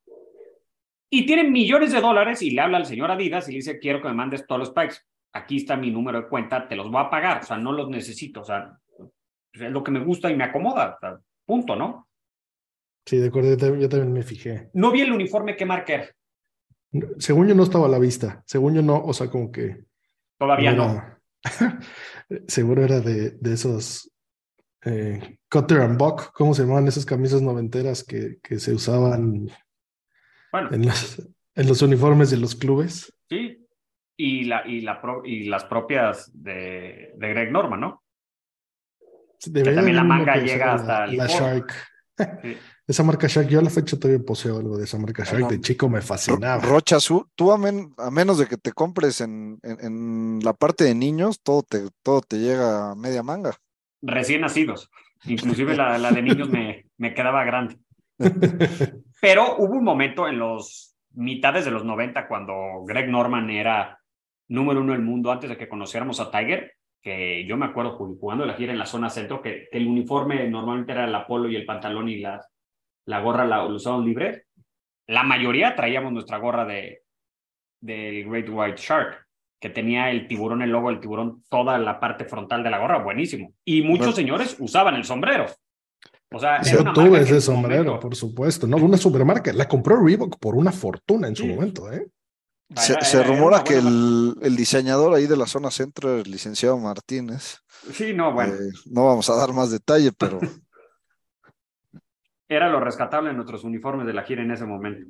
Y 1.09 1.25
tienen 1.25 1.51
millones 1.51 1.91
de 1.91 2.01
dólares 2.01 2.41
y 2.41 2.51
le 2.51 2.61
habla 2.61 2.77
al 2.77 2.85
señor 2.85 3.11
Adidas 3.11 3.47
y 3.47 3.51
le 3.51 3.57
dice, 3.57 3.79
quiero 3.79 4.01
que 4.01 4.07
me 4.07 4.15
mandes 4.15 4.45
todos 4.47 4.59
los 4.59 4.67
spikes 4.69 4.97
aquí 5.33 5.57
está 5.57 5.75
mi 5.75 5.91
número 5.91 6.21
de 6.21 6.27
cuenta, 6.27 6.67
te 6.67 6.75
los 6.75 6.89
voy 6.89 7.01
a 7.01 7.09
pagar, 7.09 7.41
o 7.41 7.45
sea, 7.45 7.57
no 7.57 7.71
los 7.71 7.89
necesito, 7.89 8.41
o 8.41 8.43
sea, 8.43 8.77
es 9.51 9.71
lo 9.71 9.83
que 9.83 9.91
me 9.91 10.03
gusta 10.03 10.31
y 10.31 10.37
me 10.37 10.43
acomoda, 10.43 10.95
o 10.95 10.99
sea, 10.99 11.19
punto, 11.45 11.75
¿no? 11.75 12.07
Sí, 13.05 13.17
de 13.17 13.27
acuerdo, 13.27 13.49
yo 13.49 13.57
también, 13.57 13.81
yo 13.81 13.89
también, 13.89 14.13
me 14.13 14.23
fijé. 14.23 14.69
No 14.73 14.91
vi 14.91 15.01
el 15.01 15.11
uniforme 15.11 15.57
que 15.57 15.65
marca. 15.65 16.09
Según 17.17 17.47
yo 17.47 17.55
no 17.55 17.63
estaba 17.63 17.87
a 17.87 17.89
la 17.89 17.99
vista, 17.99 18.43
según 18.45 18.75
yo 18.75 18.81
no, 18.81 19.03
o 19.03 19.13
sea, 19.13 19.29
como 19.29 19.51
que... 19.51 19.83
Todavía 20.37 20.73
no. 20.73 20.93
no. 20.93 21.19
Seguro 22.47 22.83
era 22.83 22.99
de, 22.99 23.31
de 23.31 23.53
esos 23.53 24.11
eh, 24.85 25.37
Cutter 25.49 25.81
and 25.81 25.97
Buck, 25.97 26.31
¿cómo 26.33 26.53
se 26.53 26.63
llamaban 26.63 26.87
esas 26.87 27.05
camisas 27.05 27.41
noventeras 27.41 28.03
que, 28.03 28.37
que 28.41 28.59
se 28.59 28.73
usaban 28.73 29.49
bueno. 30.51 30.69
en, 30.71 30.85
los, 30.85 31.29
en 31.55 31.67
los 31.67 31.81
uniformes 31.81 32.31
de 32.31 32.37
los 32.37 32.55
clubes? 32.55 33.13
Sí, 33.29 33.65
y, 34.17 34.43
la, 34.45 34.67
y, 34.67 34.81
la 34.81 35.01
y 35.23 35.45
las 35.45 35.65
propias 35.65 36.31
de, 36.33 37.13
de 37.15 37.29
Greg 37.29 37.51
Norman, 37.51 37.79
¿no? 37.79 38.03
que 39.51 39.63
también 39.63 39.95
la 39.97 40.03
manga 40.03 40.37
llega 40.37 40.73
hasta 40.73 41.07
la, 41.07 41.13
la 41.13 41.27
Shark. 41.27 41.73
Sí. 42.41 42.57
Esa 42.85 43.03
marca 43.03 43.27
Shark, 43.27 43.47
yo 43.47 43.59
a 43.59 43.63
la 43.63 43.69
fecha 43.69 43.97
todavía 43.97 44.25
poseo 44.25 44.57
algo 44.57 44.77
de 44.77 44.83
esa 44.83 44.97
marca 44.97 45.23
Shark, 45.23 45.47
de 45.47 45.61
chico 45.61 45.87
me 45.87 46.01
fascinaba. 46.01 46.61
Rocha, 46.61 46.97
tú 47.33 47.51
a, 47.51 47.57
men, 47.57 47.93
a, 47.97 48.11
menos 48.11 48.37
de 48.37 48.47
que 48.47 48.57
te 48.57 48.73
compres 48.73 49.21
en, 49.21 49.57
en, 49.63 49.77
en, 49.79 50.39
la 50.43 50.51
parte 50.51 50.83
de 50.83 50.93
niños, 50.93 51.39
todo 51.41 51.63
te, 51.63 51.87
todo 52.03 52.19
te 52.21 52.39
llega 52.39 52.91
a 52.91 52.95
media 52.95 53.23
manga. 53.23 53.55
Recién 54.01 54.41
nacidos, 54.41 54.89
inclusive 55.23 55.77
la, 55.77 55.97
la 55.97 56.11
de 56.11 56.21
niños 56.21 56.49
me, 56.49 56.87
me 56.97 57.13
quedaba 57.13 57.45
grande. 57.45 57.77
Pero 59.21 59.55
hubo 59.59 59.75
un 59.77 59.83
momento 59.85 60.27
en 60.27 60.39
los 60.39 60.97
mitades 61.13 61.63
de 61.63 61.71
los 61.71 61.85
90 61.85 62.27
cuando 62.27 62.83
Greg 62.85 63.09
Norman 63.09 63.49
era 63.49 63.97
número 64.49 64.81
uno 64.81 64.91
del 64.91 65.01
mundo 65.01 65.31
antes 65.31 65.49
de 65.49 65.57
que 65.57 65.69
conociéramos 65.69 66.19
a 66.19 66.29
Tiger, 66.29 66.73
que 67.01 67.45
yo 67.47 67.55
me 67.55 67.65
acuerdo 67.65 67.95
jugando 67.95 68.45
la 68.45 68.55
gira 68.55 68.73
en 68.73 68.79
la 68.79 68.85
zona 68.85 69.09
centro, 69.09 69.41
que, 69.41 69.69
que 69.71 69.77
el 69.77 69.87
uniforme 69.87 70.49
normalmente 70.49 70.91
era 70.91 71.05
el 71.05 71.25
polo 71.25 71.49
y 71.49 71.55
el 71.55 71.65
pantalón 71.65 72.09
y 72.09 72.17
la, 72.17 72.45
la 73.05 73.19
gorra 73.21 73.45
la, 73.45 73.57
lo 73.63 73.75
usaban 73.75 74.05
libre. 74.05 74.45
La 75.07 75.23
mayoría 75.23 75.75
traíamos 75.75 76.13
nuestra 76.13 76.37
gorra 76.37 76.65
de 76.65 77.03
del 77.83 78.29
Great 78.29 78.47
White 78.49 78.81
Shark, 78.81 79.27
que 79.59 79.69
tenía 79.69 80.09
el 80.09 80.27
tiburón, 80.27 80.61
el 80.61 80.69
logo 80.69 80.89
del 80.89 81.01
tiburón, 81.01 81.43
toda 81.49 81.77
la 81.77 81.99
parte 81.99 82.25
frontal 82.25 82.63
de 82.63 82.69
la 82.69 82.79
gorra, 82.79 83.03
buenísimo. 83.03 83.53
Y 83.65 83.81
muchos 83.81 84.15
señores 84.15 84.55
usaban 84.59 84.95
el 84.95 85.03
sombrero. 85.03 85.45
O 86.31 86.39
sea, 86.39 86.61
yo 86.63 86.83
tuve 86.93 87.19
ese 87.19 87.41
sombrero, 87.41 87.83
momento... 87.83 87.99
por 87.99 88.15
supuesto. 88.15 88.65
No, 88.65 88.77
una 88.77 88.97
supermarca. 88.97 89.53
La 89.53 89.67
compró 89.67 90.03
Reebok 90.03 90.39
por 90.39 90.55
una 90.55 90.71
fortuna 90.71 91.27
en 91.27 91.35
su 91.35 91.43
sí. 91.43 91.49
momento, 91.49 91.91
¿eh? 91.91 92.07
Se, 92.75 92.99
se 93.01 93.21
rumora 93.21 93.63
que 93.63 93.77
el, 93.77 94.35
el, 94.41 94.55
diseñador 94.55 95.13
ahí 95.13 95.27
de 95.27 95.37
la 95.37 95.45
zona 95.45 95.69
centro 95.69 96.17
es 96.17 96.25
el 96.25 96.31
licenciado 96.31 96.75
Martínez. 96.79 97.59
Sí, 97.91 98.13
no, 98.13 98.33
bueno. 98.33 98.53
Eh, 98.53 98.71
no 98.89 99.05
vamos 99.05 99.29
a 99.29 99.35
dar 99.35 99.53
más 99.53 99.69
detalle, 99.69 100.11
pero. 100.11 100.39
Era 102.55 102.69
lo 102.69 102.79
rescatable 102.79 103.31
en 103.31 103.35
nuestros 103.35 103.63
uniformes 103.63 104.05
de 104.05 104.13
la 104.13 104.23
gira 104.23 104.43
en 104.43 104.51
ese 104.51 104.65
momento. 104.65 105.07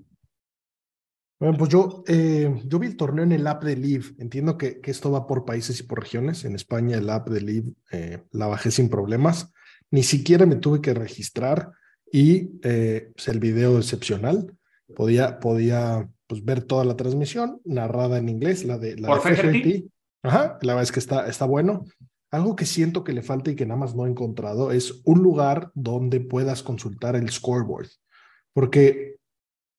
Bueno, 1.39 1.58
pues 1.58 1.69
yo, 1.69 2.03
eh, 2.08 2.62
yo 2.65 2.79
vi 2.79 2.88
el 2.88 2.95
torneo 2.95 3.25
en 3.25 3.34
el 3.34 3.45
app 3.47 3.63
de 3.63 3.75
Live. 3.75 4.15
Entiendo 4.17 4.58
que, 4.58 4.79
que, 4.79 4.91
esto 4.91 5.12
va 5.12 5.27
por 5.27 5.43
países 5.43 5.77
y 5.82 5.84
por 5.84 5.99
regiones. 5.99 6.45
En 6.45 6.56
España 6.56 6.97
el 6.97 7.10
app 7.10 7.27
de 7.27 7.41
Live 7.41 7.73
eh, 7.91 8.23
la 8.32 8.47
bajé 8.47 8.71
sin 8.71 8.89
problemas. 8.89 9.51
Ni 9.91 10.03
siquiera 10.03 10.45
me 10.45 10.56
tuve 10.56 10.79
que 10.79 10.93
registrar 10.93 11.71
y 12.10 12.51
eh, 12.63 13.12
pues 13.13 13.27
el 13.27 13.39
video 13.39 13.77
excepcional. 13.77 14.56
Podía, 14.95 15.39
podía 15.39 16.08
pues, 16.27 16.45
ver 16.45 16.63
toda 16.63 16.86
la 16.86 16.95
transmisión 16.95 17.60
narrada 17.65 18.19
en 18.19 18.29
inglés, 18.29 18.63
la 18.63 18.77
de 18.77 18.95
la 18.95 19.08
¿Por 19.08 19.21
de 19.23 19.89
Ajá, 20.21 20.58
la 20.62 20.73
verdad 20.73 20.84
es 20.84 20.91
que 20.93 20.99
está, 20.99 21.27
está 21.27 21.45
bueno. 21.45 21.84
Algo 22.34 22.56
que 22.56 22.65
siento 22.65 23.04
que 23.04 23.13
le 23.13 23.22
falta 23.22 23.52
y 23.52 23.56
que 23.56 23.67
nada 23.67 23.80
más 23.80 23.93
no 23.93 24.08
he 24.08 24.10
encontrado 24.10 24.72
es 24.72 25.04
un 25.06 25.22
lugar 25.22 25.72
donde 25.76 26.19
puedas 26.19 26.63
consultar 26.63 27.15
el 27.15 27.30
scoreboard. 27.30 27.89
Porque 28.54 29.17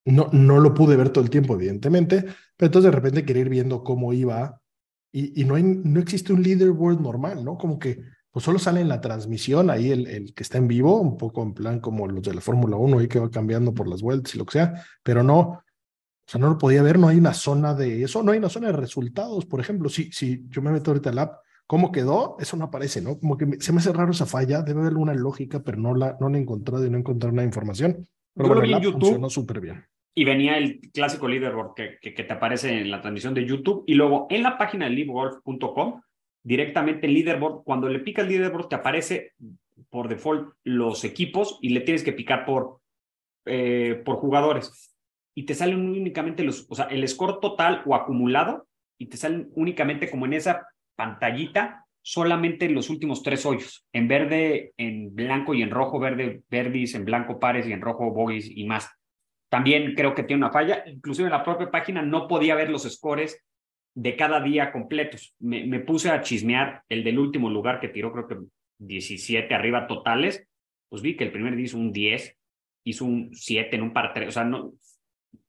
no, 0.04 0.28
no 0.30 0.60
lo 0.60 0.72
pude 0.72 0.94
ver 0.94 1.10
todo 1.10 1.24
el 1.24 1.30
tiempo, 1.30 1.54
evidentemente, 1.54 2.22
pero 2.56 2.66
entonces 2.66 2.92
de 2.92 2.96
repente 2.96 3.24
quería 3.24 3.42
ir 3.42 3.48
viendo 3.48 3.82
cómo 3.82 4.12
iba 4.12 4.60
y, 5.10 5.42
y 5.42 5.44
no, 5.44 5.58
no 5.58 5.98
existe 5.98 6.32
un 6.32 6.44
leaderboard 6.44 7.00
normal, 7.00 7.44
¿no? 7.44 7.58
Como 7.58 7.76
que 7.76 8.00
pues 8.30 8.44
solo 8.44 8.60
sale 8.60 8.80
en 8.80 8.88
la 8.88 9.00
transmisión 9.00 9.68
ahí 9.68 9.90
el, 9.90 10.06
el, 10.06 10.32
que 10.32 10.44
está 10.44 10.58
en 10.58 10.68
vivo, 10.68 11.00
un 11.00 11.16
poco 11.16 11.42
en 11.42 11.54
plan 11.54 11.80
como 11.80 12.06
los 12.06 12.22
de 12.22 12.34
la 12.34 12.40
Fórmula 12.40 12.76
1, 12.76 13.00
ahí 13.00 13.08
que 13.08 13.18
va 13.18 13.32
cambiando 13.32 13.74
por 13.74 13.88
las 13.88 14.00
vueltas 14.00 14.32
y 14.32 14.38
lo 14.38 14.46
que 14.46 14.52
sea, 14.52 14.84
pero 15.02 15.24
no, 15.24 15.40
o 15.40 15.62
sea, 16.24 16.40
no 16.40 16.50
lo 16.50 16.58
podía 16.58 16.82
ver, 16.84 17.00
no 17.00 17.08
hay 17.08 17.18
una 17.18 17.34
zona 17.34 17.74
de 17.74 18.04
eso, 18.04 18.22
no 18.22 18.30
hay 18.30 18.38
una 18.38 18.48
zona 18.48 18.68
de 18.68 18.74
resultados, 18.74 19.44
por 19.44 19.60
ejemplo, 19.60 19.88
si, 19.88 20.12
si 20.12 20.46
yo 20.48 20.62
me 20.62 20.70
meto 20.70 20.92
ahorita 20.92 21.10
al 21.10 21.18
app, 21.18 21.43
¿cómo 21.66 21.92
quedó? 21.92 22.36
Eso 22.38 22.56
no 22.56 22.64
aparece, 22.64 23.00
¿no? 23.00 23.18
Como 23.18 23.36
que 23.36 23.46
se 23.60 23.72
me 23.72 23.78
hace 23.78 23.92
raro 23.92 24.12
esa 24.12 24.26
falla, 24.26 24.62
debe 24.62 24.80
haber 24.80 24.92
alguna 24.92 25.14
lógica, 25.14 25.62
pero 25.62 25.78
no 25.78 25.94
la, 25.94 26.16
no 26.20 26.28
la 26.28 26.38
he 26.38 26.40
encontrado 26.40 26.84
y 26.86 26.90
no 26.90 26.96
he 26.96 27.00
encontrado 27.00 27.32
una 27.32 27.44
información. 27.44 28.06
Pero 28.34 28.48
yo 28.48 28.54
bueno, 28.54 28.60
lo 28.60 28.62
vi 28.62 28.72
el 28.72 28.76
en 28.76 28.82
YouTube. 28.82 29.00
funcionó 29.00 29.30
súper 29.30 29.60
bien. 29.60 29.84
Y 30.16 30.24
venía 30.24 30.56
el 30.58 30.80
clásico 30.92 31.26
leaderboard 31.26 31.74
que, 31.74 31.98
que, 32.00 32.14
que, 32.14 32.22
te 32.22 32.32
aparece 32.32 32.78
en 32.78 32.90
la 32.90 33.00
transmisión 33.00 33.34
de 33.34 33.44
YouTube. 33.44 33.82
Y 33.86 33.94
luego 33.94 34.26
en 34.30 34.42
la 34.42 34.56
página 34.58 34.84
de 34.84 34.92
livegolf.com 34.92 36.00
directamente 36.44 37.06
el 37.06 37.14
leaderboard. 37.14 37.64
Cuando 37.64 37.88
le 37.88 37.98
pica 37.98 38.22
el 38.22 38.28
leaderboard, 38.28 38.68
te 38.68 38.76
aparece 38.76 39.32
por 39.90 40.08
default 40.08 40.54
los 40.62 41.04
equipos 41.04 41.58
y 41.62 41.70
le 41.70 41.80
tienes 41.80 42.04
que 42.04 42.12
picar 42.12 42.44
por, 42.44 42.80
eh, 43.46 44.00
por 44.04 44.16
jugadores. 44.16 44.90
y 45.36 45.46
te 45.46 45.54
salen 45.54 45.80
únicamente 45.80 46.44
los, 46.44 46.64
o 46.68 46.76
sea, 46.76 46.84
el 46.84 47.08
score 47.08 47.40
total 47.40 47.82
o 47.86 47.96
acumulado 47.96 48.68
y 49.00 49.06
te 49.06 49.16
salen 49.16 49.50
únicamente 49.56 50.08
como 50.08 50.26
en 50.26 50.34
esa 50.34 50.68
pantallita 50.96 51.84
solamente 52.04 52.68
los 52.68 52.90
últimos 52.90 53.22
tres 53.22 53.46
hoyos, 53.46 53.86
en 53.92 54.06
verde, 54.06 54.74
en 54.76 55.14
blanco 55.14 55.54
y 55.54 55.62
en 55.62 55.70
rojo, 55.70 55.98
verde, 55.98 56.42
verdis, 56.50 56.94
en 56.94 57.06
blanco 57.06 57.40
pares 57.40 57.66
y 57.66 57.72
en 57.72 57.80
rojo 57.80 58.10
bogies 58.10 58.50
y 58.54 58.64
más. 58.64 58.90
También 59.48 59.94
creo 59.94 60.14
que 60.14 60.22
tiene 60.22 60.44
una 60.44 60.52
falla, 60.52 60.84
inclusive 60.86 61.28
en 61.28 61.32
la 61.32 61.42
propia 61.42 61.70
página 61.70 62.02
no 62.02 62.28
podía 62.28 62.54
ver 62.56 62.68
los 62.68 62.82
scores 62.82 63.42
de 63.94 64.16
cada 64.16 64.40
día 64.40 64.70
completos. 64.70 65.34
Me, 65.38 65.80
puse 65.80 66.10
a 66.10 66.20
chismear 66.20 66.82
el 66.90 67.04
del 67.04 67.18
último 67.18 67.48
lugar 67.48 67.80
que 67.80 67.88
tiró, 67.88 68.12
creo 68.12 68.28
que 68.28 68.36
17 68.78 69.54
arriba 69.54 69.86
totales, 69.86 70.46
pues 70.90 71.00
vi 71.00 71.16
que 71.16 71.24
el 71.24 71.32
primer 71.32 71.56
día 71.56 71.64
hizo 71.64 71.78
un 71.78 71.90
10, 71.90 72.36
hizo 72.84 73.06
un 73.06 73.34
7 73.34 73.76
en 73.76 73.82
un 73.82 73.94
par 73.94 74.12
3, 74.12 74.28
o 74.28 74.32
sea, 74.32 74.44
no, 74.44 74.74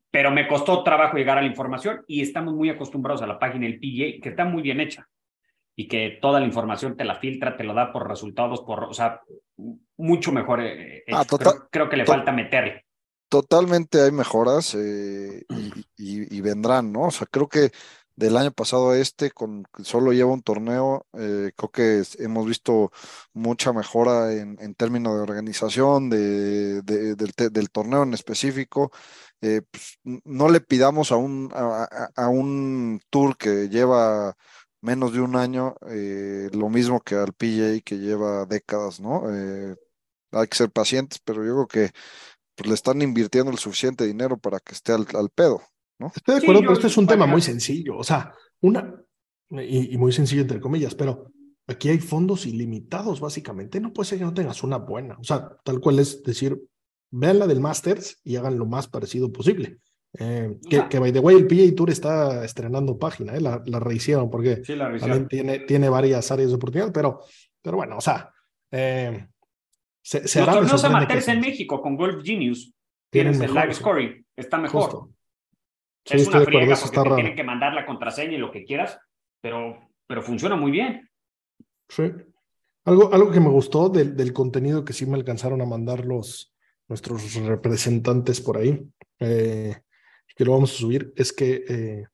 pero 0.10 0.32
me 0.32 0.48
costó 0.48 0.84
trabajo 0.84 1.18
llegar 1.18 1.38
a 1.38 1.42
la 1.42 1.48
información 1.48 2.06
y 2.08 2.22
estamos 2.22 2.54
muy 2.54 2.70
acostumbrados 2.70 3.22
a 3.22 3.28
la 3.28 3.40
página 3.40 3.66
del 3.66 3.80
PGA, 3.80 4.22
que 4.22 4.30
está 4.30 4.46
muy 4.46 4.62
bien 4.62 4.80
hecha 4.80 5.06
y 5.76 5.88
que 5.88 6.18
toda 6.22 6.40
la 6.40 6.46
información 6.46 6.96
te 6.96 7.04
la 7.04 7.16
filtra, 7.16 7.58
te 7.58 7.64
lo 7.64 7.74
da 7.74 7.92
por 7.92 8.08
resultados, 8.08 8.62
por, 8.62 8.86
o 8.86 8.94
sea, 8.94 9.22
mucho 9.98 10.32
mejor. 10.32 10.62
Eh, 10.62 11.04
ah, 11.12 11.26
creo, 11.72 11.90
que 11.90 11.98
le 11.98 12.06
falta 12.06 12.32
meterle. 12.32 12.86
Totalmente 13.28 14.02
hay 14.02 14.12
mejoras 14.12 14.76
eh, 14.76 15.44
y, 15.98 16.38
y, 16.38 16.42
vendrán, 16.42 16.92
¿no? 16.92 17.08
O 17.08 17.12
sea, 17.12 17.28
creo 17.30 17.50
que 17.50 17.72
del 18.16 18.38
año 18.38 18.52
pasado 18.52 18.92
a 18.92 18.98
este, 18.98 19.32
con 19.32 19.66
solo 19.84 20.14
lleva 20.14 20.32
un 20.32 20.42
torneo, 20.42 21.06
eh, 21.14 21.52
creo 21.56 21.70
que 21.70 22.04
hemos 22.20 22.48
visto 22.48 22.92
mucha 23.34 23.74
mejora 23.74 24.34
en, 24.34 24.58
en 24.62 24.74
términos 24.76 25.16
de 25.16 25.22
organización 25.22 26.10
de, 26.10 26.82
del, 26.82 27.70
torneo 27.70 28.04
en 28.04 28.14
específico. 28.14 28.92
Eh, 29.42 29.62
pues, 29.70 30.00
no 30.24 30.50
le 30.50 30.62
pidamos 30.62 31.12
a 31.12 31.18
un, 31.18 31.52
a, 31.54 32.28
un 32.30 33.02
tour 33.10 33.38
que 33.38 33.68
lleva 33.70 34.36
menos 34.86 35.14
de 35.14 35.22
un 35.22 35.36
año 35.36 35.76
eh, 35.88 36.50
lo 36.54 36.70
mismo 36.70 37.02
que 37.02 37.16
al 37.16 37.34
PJ 37.34 37.82
que 37.84 37.98
lleva 37.98 38.46
décadas, 38.46 39.00
¿no? 39.00 39.24
hay 40.32 40.48
que 40.48 40.58
ser 40.58 40.70
pacientes, 40.70 41.20
pero 41.24 41.46
yo 41.46 41.54
creo 41.54 41.68
que 41.68 41.92
pues, 42.56 42.68
le 42.68 42.76
están 42.76 43.02
invirtiendo 43.02 43.52
el 43.52 43.58
suficiente 43.58 44.06
dinero 44.06 44.38
para 44.38 44.60
que 44.60 44.74
esté 44.74 44.92
al, 44.92 45.08
al 45.14 45.30
pedo. 45.30 45.62
Estoy 46.14 46.36
de 46.36 46.42
acuerdo, 46.42 46.62
pero 46.62 46.74
este 46.74 46.88
es 46.88 46.98
un 46.98 47.08
tema 47.08 47.26
muy 47.26 47.42
sencillo. 47.42 47.98
O 47.98 48.04
sea, 48.04 48.34
una, 48.62 49.02
y, 49.50 49.98
muy 49.98 50.12
sencillo 50.12 50.42
entre 50.42 50.60
comillas, 50.60 50.96
pero 50.96 51.32
aquí 51.68 51.90
hay 51.90 52.00
fondos 52.00 52.46
ilimitados, 52.46 53.20
básicamente. 53.20 53.80
No 53.80 53.94
puede 53.94 54.10
ser 54.10 54.20
que 54.20 54.26
no 54.26 54.34
tengas 54.34 54.64
una 54.64 54.78
buena. 54.78 55.18
O 55.20 55.24
sea, 55.24 55.58
tal 55.64 55.80
cual 55.80 56.00
es 56.00 56.22
decir, 56.24 56.62
vean 57.12 57.40
la 57.40 57.48
del 57.48 57.62
Masters 57.62 58.20
y 58.24 58.36
hagan 58.36 58.58
lo 58.58 58.66
más 58.66 58.88
parecido 58.88 59.32
posible. 59.32 59.80
Eh, 60.18 60.58
que, 60.70 60.88
que, 60.88 61.00
by 61.00 61.12
the 61.12 61.20
way, 61.20 61.36
el 61.36 61.48
PGA 61.48 61.76
Tour 61.76 61.90
está 61.90 62.46
estrenando 62.46 62.98
página, 62.98 63.36
¿eh? 63.36 63.42
la, 63.42 63.62
la 63.66 63.80
rehicieron 63.80 64.30
porque 64.30 64.58
también 64.58 65.28
tiene, 65.28 65.60
tiene 65.60 65.90
varias 65.90 66.32
áreas 66.32 66.50
de 66.50 66.56
oportunidad, 66.56 66.94
pero, 66.94 67.22
pero 67.62 67.78
bueno, 67.78 67.98
o 67.98 68.02
sea, 68.02 68.32
eh, 68.72 69.28
se, 70.02 70.28
se 70.28 70.40
Los 70.40 70.56
torneos 70.56 70.84
amateurs 70.84 71.28
en 71.28 71.42
México 71.42 71.82
con 71.82 71.96
Golf 71.96 72.24
Genius 72.24 72.74
tienen 73.10 73.42
el 73.42 73.54
live 73.54 73.74
scoring, 73.74 74.26
está 74.36 74.58
mejor 74.58 75.10
es 76.06 76.28
una 76.28 76.42
friega 76.42 76.76
porque 76.76 77.10
te 77.10 77.16
tienen 77.16 77.36
que 77.36 77.44
mandar 77.44 77.74
la 77.74 77.86
contraseña 77.86 78.34
y 78.34 78.38
lo 78.38 78.52
que 78.52 78.64
quieras, 78.64 79.00
pero, 79.42 79.90
pero 80.08 80.22
funciona 80.22 80.56
muy 80.56 80.72
bien. 80.72 81.10
Sí. 81.90 82.12
Algo, 82.86 83.12
algo 83.14 83.32
que 83.32 83.40
me 83.40 83.50
gustó 83.50 83.90
del, 83.90 84.16
del 84.16 84.32
contenido 84.32 84.86
que 84.86 84.94
sí 84.94 85.06
me 85.08 85.16
alcanzaron 85.16 85.62
a 85.62 85.66
mandar 85.66 86.06
los, 86.06 86.56
nuestros 86.88 87.34
representantes 87.34 88.42
por 88.42 88.58
ahí, 88.58 88.88
eh, 89.20 89.76
que 90.36 90.46
lo 90.46 90.52
vamos 90.52 90.74
a 90.74 90.78
subir, 90.78 91.14
es 91.16 91.34
que 91.34 91.64
eh, 91.68 92.06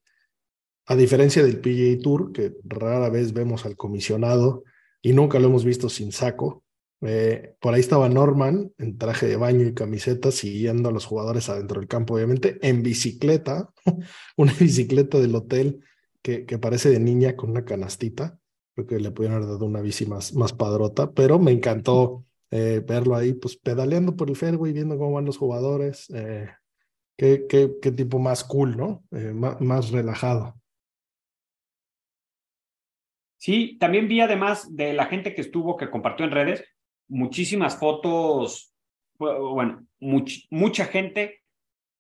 a 0.86 0.95
diferencia 0.95 1.43
del 1.43 1.60
PGA 1.60 2.01
Tour, 2.01 2.31
que 2.31 2.53
rara 2.63 3.10
vez 3.10 3.34
vemos 3.34 3.65
al 3.65 3.75
comisionado 3.75 4.63
y 5.01 5.13
nunca 5.13 5.39
lo 5.39 5.47
hemos 5.47 5.65
visto 5.65 5.89
sin 5.89 6.12
saco, 6.12 6.63
eh, 7.01 7.55
por 7.60 7.73
ahí 7.73 7.79
estaba 7.79 8.10
Norman 8.10 8.71
en 8.77 8.97
traje 8.97 9.25
de 9.25 9.36
baño 9.36 9.65
y 9.65 9.73
camiseta 9.73 10.31
siguiendo 10.31 10.89
a 10.89 10.91
los 10.91 11.05
jugadores 11.05 11.49
adentro 11.49 11.79
del 11.79 11.88
campo, 11.88 12.13
obviamente, 12.13 12.60
en 12.62 12.84
bicicleta, 12.84 13.69
una 14.38 14.53
bicicleta 14.53 15.19
del 15.19 15.34
hotel 15.34 15.84
que, 16.21 16.45
que 16.45 16.60
parece 16.60 16.89
de 16.89 16.99
niña 16.99 17.36
con 17.36 17.49
una 17.49 17.65
canastita. 17.65 18.38
Creo 18.75 18.88
que 18.88 18.99
le 18.99 19.12
pudieron 19.12 19.38
haber 19.38 19.49
dado 19.49 19.65
una 19.65 19.81
bici 19.81 20.05
más, 20.05 20.34
más 20.36 20.53
padrota, 20.53 21.12
pero 21.12 21.39
me 21.39 21.51
encantó 21.51 22.23
eh, 22.51 22.84
verlo 22.86 23.15
ahí, 23.15 23.34
pues 23.34 23.57
pedaleando 23.57 24.15
por 24.15 24.29
el 24.29 24.36
fairway, 24.36 24.71
viendo 24.71 24.97
cómo 24.97 25.13
van 25.13 25.25
los 25.25 25.38
jugadores. 25.38 26.07
Qué, 27.21 27.45
qué, 27.47 27.69
qué, 27.79 27.91
tipo 27.91 28.17
más 28.17 28.43
cool, 28.43 28.75
¿no? 28.75 29.03
Más, 29.12 29.62
más 29.62 29.91
relajado. 29.91 30.55
Sí, 33.38 33.77
también 33.79 34.07
vi 34.07 34.21
además 34.21 34.75
de 34.75 34.93
la 34.93 35.05
gente 35.05 35.36
que 35.36 35.41
estuvo, 35.41 35.77
que 35.77 35.91
compartió 35.91 36.25
en 36.25 36.31
redes, 36.31 36.65
muchísimas 37.07 37.77
fotos, 37.77 38.73
bueno, 39.19 39.86
mucha 39.99 40.86
gente 40.86 41.43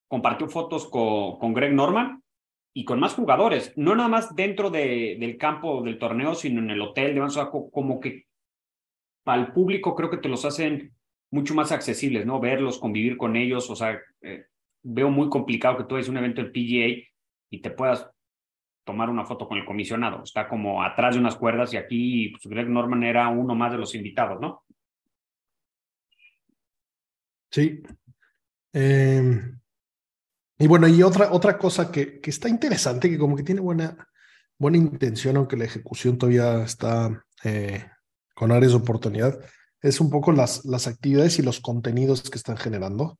compartió 0.07 0.47
fotos 0.47 0.89
con, 0.89 1.37
con, 1.37 1.53
Greg 1.53 1.73
Norman 1.73 2.23
y 2.73 2.83
con 2.83 2.99
más 2.99 3.13
jugadores, 3.13 3.73
no 3.75 3.95
nada 3.95 4.09
más 4.09 4.35
dentro 4.35 4.71
de, 4.71 5.17
del 5.19 5.37
campo 5.37 5.83
del 5.83 5.99
torneo, 5.99 6.33
sino 6.33 6.61
en 6.61 6.71
el 6.71 6.81
hotel 6.81 7.13
de 7.13 7.19
Banzo, 7.19 7.47
como 7.51 7.99
que 7.99 8.25
para 9.23 9.39
el 9.39 9.53
público 9.53 9.93
creo 9.93 10.09
que 10.09 10.17
te 10.17 10.29
los 10.29 10.45
hacen 10.45 10.95
mucho 11.29 11.53
más 11.53 11.71
accesibles, 11.71 12.25
¿no? 12.25 12.39
Verlos, 12.39 12.79
convivir 12.79 13.17
con 13.17 13.35
ellos, 13.35 13.69
o 13.69 13.75
sea, 13.75 13.99
eh, 14.21 14.45
veo 14.83 15.09
muy 15.09 15.29
complicado 15.29 15.77
que 15.77 15.83
tú 15.83 15.95
vayas 15.95 16.09
un 16.09 16.17
evento 16.17 16.41
del 16.41 16.51
PGA 16.51 17.07
y 17.49 17.61
te 17.61 17.71
puedas 17.71 18.09
tomar 18.83 19.09
una 19.09 19.25
foto 19.25 19.47
con 19.47 19.57
el 19.57 19.65
comisionado. 19.65 20.23
Está 20.23 20.47
como 20.47 20.83
atrás 20.83 21.15
de 21.15 21.21
unas 21.21 21.35
cuerdas 21.35 21.73
y 21.73 21.77
aquí 21.77 22.29
pues, 22.29 22.45
Greg 22.45 22.69
Norman 22.69 23.03
era 23.03 23.27
uno 23.29 23.55
más 23.55 23.71
de 23.71 23.77
los 23.77 23.93
invitados, 23.95 24.39
¿no? 24.39 24.63
Sí. 27.51 27.83
Em, 28.73 29.59
y 30.57 30.67
bueno, 30.67 30.87
y 30.87 31.03
otra, 31.03 31.31
otra 31.31 31.57
cosa 31.57 31.91
que, 31.91 32.21
que, 32.21 32.29
está 32.29 32.47
interesante, 32.47 33.09
que 33.09 33.17
como 33.17 33.35
que 33.35 33.43
tiene 33.43 33.61
buena, 33.61 34.07
buena 34.57 34.77
intención, 34.77 35.35
aunque 35.37 35.57
la 35.57 35.65
ejecución 35.65 36.17
todavía 36.17 36.63
está 36.63 37.25
eh, 37.43 37.85
con 38.33 38.51
áreas 38.51 38.71
de 38.71 38.77
oportunidad, 38.77 39.39
es 39.81 39.99
un 39.99 40.09
poco 40.09 40.31
las, 40.31 40.63
las 40.65 40.87
actividades 40.87 41.39
y 41.39 41.41
los 41.41 41.59
contenidos 41.59 42.29
que 42.29 42.37
están 42.37 42.57
generando. 42.57 43.19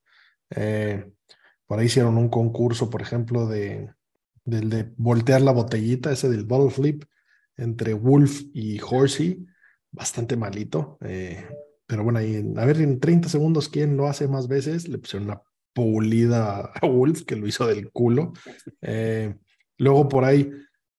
Eh, 0.52 1.06
por 1.72 1.80
ahí 1.80 1.86
hicieron 1.86 2.18
un 2.18 2.28
concurso, 2.28 2.90
por 2.90 3.02
ejemplo, 3.02 3.48
de, 3.48 3.90
del 4.44 4.70
de 4.70 4.92
voltear 4.98 5.40
la 5.40 5.54
botellita, 5.54 6.12
ese 6.12 6.28
del 6.28 6.44
bottle 6.44 6.70
flip, 6.70 7.06
entre 7.56 7.94
Wolf 7.94 8.42
y 8.54 8.78
Horsey, 8.82 9.46
bastante 9.90 10.36
malito. 10.36 10.98
Eh, 11.00 11.48
pero 11.88 12.04
bueno, 12.04 12.20
ahí, 12.20 12.44
a 12.58 12.66
ver, 12.66 12.82
en 12.82 13.00
30 13.00 13.30
segundos, 13.30 13.70
¿quién 13.70 13.96
lo 13.96 14.10
hace 14.10 14.28
más 14.28 14.50
veces? 14.50 14.90
Le 14.90 14.98
pusieron 14.98 15.30
una 15.30 15.44
pulida 15.72 16.74
a 16.82 16.86
Wolf, 16.86 17.24
que 17.24 17.38
lo 17.38 17.48
hizo 17.48 17.66
del 17.66 17.90
culo. 17.90 18.34
Eh, 18.82 19.34
luego 19.78 20.10
por 20.10 20.26
ahí 20.26 20.52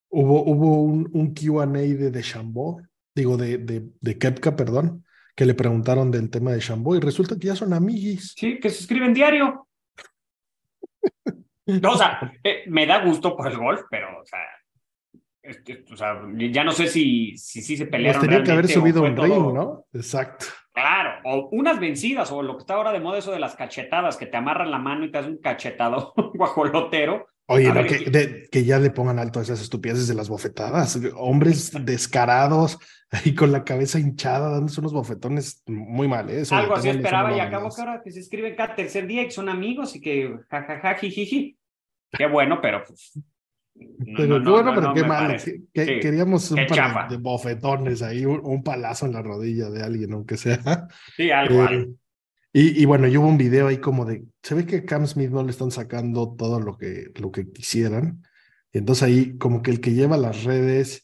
hubo, 0.08 0.42
hubo 0.42 0.84
un, 0.84 1.10
un 1.12 1.34
QA 1.34 1.66
de, 1.66 2.10
de 2.10 2.24
digo, 3.14 3.36
de, 3.36 3.58
de, 3.58 3.90
de 4.00 4.18
Kepka, 4.18 4.56
perdón, 4.56 5.04
que 5.36 5.44
le 5.44 5.52
preguntaron 5.52 6.10
del 6.10 6.30
tema 6.30 6.52
de 6.52 6.60
Chambó 6.60 6.96
y 6.96 7.00
resulta 7.00 7.38
que 7.38 7.48
ya 7.48 7.56
son 7.56 7.74
amiguis. 7.74 8.32
Sí, 8.38 8.58
que 8.58 8.70
se 8.70 8.80
escriben 8.80 9.12
diario. 9.12 9.68
No, 11.66 11.92
o 11.92 11.96
sea, 11.96 12.32
eh, 12.42 12.64
me 12.68 12.86
da 12.86 13.04
gusto 13.04 13.36
por 13.36 13.50
el 13.50 13.56
golf, 13.56 13.82
pero, 13.90 14.20
o 14.20 14.24
sea, 14.24 14.40
o 15.92 15.96
sea, 15.96 16.20
ya 16.36 16.62
no 16.62 16.72
sé 16.72 16.86
si 16.86 17.36
si, 17.36 17.62
si 17.62 17.76
se 17.76 17.86
pelearon. 17.86 18.20
Tenía 18.20 18.42
que 18.42 18.52
haber 18.52 18.68
subido 18.68 19.02
un 19.02 19.16
ring, 19.16 19.52
¿no? 19.52 19.86
Exacto. 19.92 20.46
Claro, 20.72 21.20
o 21.24 21.48
unas 21.50 21.78
vencidas, 21.78 22.32
o 22.32 22.42
lo 22.42 22.56
que 22.56 22.62
está 22.62 22.74
ahora 22.74 22.92
de 22.92 23.00
moda, 23.00 23.18
eso 23.18 23.32
de 23.32 23.40
las 23.40 23.56
cachetadas, 23.56 24.16
que 24.16 24.26
te 24.26 24.36
amarran 24.36 24.70
la 24.70 24.78
mano 24.78 25.04
y 25.04 25.10
te 25.10 25.18
hacen 25.18 25.32
un 25.32 25.38
cachetado 25.38 26.14
guajolotero. 26.34 27.26
Oye, 27.46 27.70
que, 27.86 28.48
que, 28.50 28.64
ya 28.64 28.78
le 28.78 28.90
pongan 28.90 29.18
alto 29.18 29.40
a 29.40 29.42
esas 29.42 29.60
estupideces 29.60 30.08
de 30.08 30.14
las 30.14 30.28
bofetadas. 30.28 30.98
Hombres 31.16 31.72
descarados, 31.84 32.78
ahí 33.12 33.34
con 33.34 33.52
la 33.52 33.62
cabeza 33.62 34.00
hinchada, 34.00 34.50
dándose 34.50 34.80
unos 34.80 34.92
bofetones 34.92 35.62
muy 35.66 36.08
mal. 36.08 36.28
¿eh? 36.30 36.42
Algo 36.50 36.74
así 36.74 36.88
esperaba 36.88 37.36
y 37.36 37.40
acabo 37.40 37.68
que 37.70 37.80
ahora 37.80 38.02
que 38.02 38.10
se 38.10 38.20
escriben 38.20 38.56
cada 38.56 38.74
tercer 38.74 39.06
día 39.06 39.22
y 39.22 39.26
que 39.26 39.30
son 39.30 39.48
amigos 39.48 39.94
y 39.94 40.00
que 40.00 40.38
jajaja, 40.50 40.94
jijiji. 40.94 41.56
Qué 42.10 42.26
bueno, 42.26 42.60
pero 42.60 42.84
pues, 42.84 43.12
pero 44.16 44.42
qué 44.42 44.50
bueno, 44.50 44.72
pero 44.74 44.94
qué 44.94 45.04
mal. 45.04 45.40
Queríamos 45.72 46.50
un 46.50 46.66
par 46.66 47.08
de 47.08 47.16
bofetones 47.16 48.02
ahí, 48.02 48.24
un, 48.24 48.62
palazo 48.62 49.06
en 49.06 49.12
la 49.12 49.22
rodilla 49.22 49.70
de 49.70 49.82
alguien, 49.82 50.12
aunque 50.12 50.36
sea. 50.36 50.88
Sí, 51.16 51.30
algo, 51.30 51.64
eh, 51.64 51.88
Y, 52.52 52.84
bueno, 52.84 53.06
y 53.08 53.16
hubo 53.16 53.26
un 53.26 53.38
video 53.38 53.68
ahí 53.68 53.78
como 53.78 54.04
de, 54.04 54.24
se 54.42 54.54
ve 54.54 54.66
que 54.66 54.76
a 54.76 54.84
Cam 54.84 55.06
Smith 55.06 55.30
no 55.30 55.42
le 55.42 55.50
están 55.50 55.70
sacando 55.70 56.34
todo 56.34 56.60
lo 56.60 56.76
que, 56.76 57.12
lo 57.16 57.30
que 57.30 57.50
quisieran. 57.50 58.22
Y 58.72 58.78
entonces 58.78 59.02
ahí 59.02 59.38
como 59.38 59.62
que 59.62 59.70
el 59.70 59.80
que 59.80 59.92
lleva 59.92 60.16
las 60.16 60.44
redes, 60.44 61.01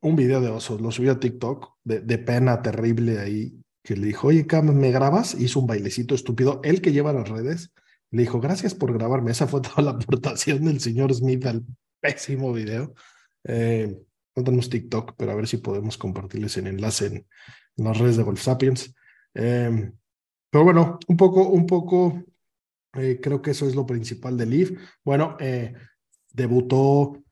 un 0.00 0.16
video 0.16 0.40
de 0.40 0.48
osos, 0.48 0.80
lo 0.80 0.90
subió 0.90 1.12
a 1.12 1.20
TikTok, 1.20 1.74
de, 1.84 2.18
pena 2.18 2.62
terrible 2.62 3.18
ahí, 3.18 3.54
que 3.82 3.96
le 3.96 4.06
dijo, 4.06 4.28
oye 4.28 4.46
Cam, 4.46 4.74
¿me 4.74 4.90
grabas? 4.90 5.34
Hizo 5.34 5.60
un 5.60 5.66
bailecito 5.66 6.14
estúpido, 6.14 6.60
el 6.64 6.80
que 6.80 6.92
lleva 6.92 7.12
las 7.12 7.28
redes, 7.28 7.72
Le 8.12 8.22
dijo, 8.22 8.40
gracias 8.40 8.74
por 8.74 8.92
grabarme. 8.92 9.30
Esa 9.30 9.46
fue 9.46 9.60
toda 9.62 9.82
la 9.82 9.90
aportación 9.92 10.64
del 10.64 10.80
señor 10.80 11.14
Smith 11.14 11.46
al 11.46 11.64
pésimo 12.00 12.52
video. 12.52 12.94
Eh, 13.44 13.96
no 14.34 14.44
tenemos 14.44 14.68
TikTok, 14.68 15.14
pero 15.16 15.32
a 15.32 15.34
ver 15.34 15.46
si 15.46 15.58
podemos 15.58 15.96
compartirles 15.96 16.56
el 16.56 16.66
enlace 16.66 17.06
en, 17.06 17.26
las 17.76 17.98
redes 17.98 18.16
de 18.16 18.22
Golf 18.24 18.42
Sapiens. 18.42 18.94
Eh, 19.34 19.92
pero 20.50 20.64
bueno, 20.64 20.98
un 21.06 21.16
poco, 21.16 21.48
un 21.48 21.66
poco, 21.66 22.22
eh, 22.94 23.20
creo 23.22 23.40
que 23.40 23.52
eso 23.52 23.66
es 23.66 23.74
lo 23.74 23.86
principal 23.86 24.36
del 24.36 24.50
Leaf. 24.50 24.72
Bueno, 25.04 25.36
debutó 26.32 27.22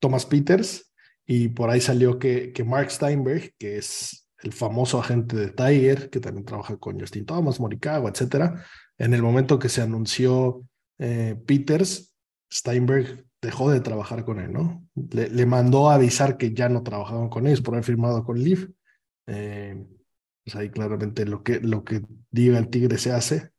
Thomas 0.00 0.26
Peters 0.26 0.91
y 1.26 1.48
por 1.48 1.70
ahí 1.70 1.80
salió 1.80 2.18
que, 2.18 2.52
que 2.52 2.64
Mark 2.64 2.90
Steinberg, 2.90 3.52
que 3.58 3.78
es 3.78 4.28
el 4.42 4.52
famoso 4.52 4.98
agente 4.98 5.36
de 5.36 5.50
Tiger, 5.50 6.10
que 6.10 6.20
también 6.20 6.44
trabaja 6.44 6.76
con 6.76 6.98
Justin 6.98 7.26
Thomas, 7.26 7.60
Morikawa, 7.60 8.10
etcétera. 8.10 8.64
En 8.98 9.14
el 9.14 9.22
momento 9.22 9.58
que 9.58 9.68
se 9.68 9.82
anunció 9.82 10.64
Peters, 10.98 12.12
Steinberg 12.52 13.24
dejó 13.42 13.70
de 13.70 13.80
trabajar 13.80 14.24
con 14.24 14.38
él, 14.38 14.52
¿no? 14.52 14.86
Le, 14.94 15.46
mandó 15.46 15.90
a 15.90 15.94
avisar 15.94 16.36
que 16.36 16.54
ya 16.54 16.68
no 16.68 16.82
trabajaban 16.82 17.28
con 17.28 17.46
ellos 17.46 17.60
por 17.60 17.74
haber 17.74 17.84
firmado 17.84 18.24
con 18.24 18.40
Leaf. 18.40 18.68
Eh, 19.26 19.84
pues 20.44 20.56
ahí 20.56 20.70
claramente 20.70 21.26
lo 21.26 21.42
que, 21.42 21.60
lo 21.60 21.84
que 21.84 22.02
diga 22.30 22.58
el 22.58 22.68
Tigre 22.68 22.98
se 22.98 23.12
hace. 23.12 23.50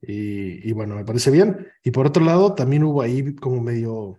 Y, 0.00 0.70
bueno, 0.72 0.94
me 0.94 1.04
parece 1.04 1.30
bien. 1.30 1.66
Y 1.82 1.90
por 1.90 2.06
otro 2.06 2.24
lado, 2.24 2.54
también 2.54 2.84
hubo 2.84 3.02
ahí 3.02 3.34
como 3.34 3.60
medio, 3.60 4.16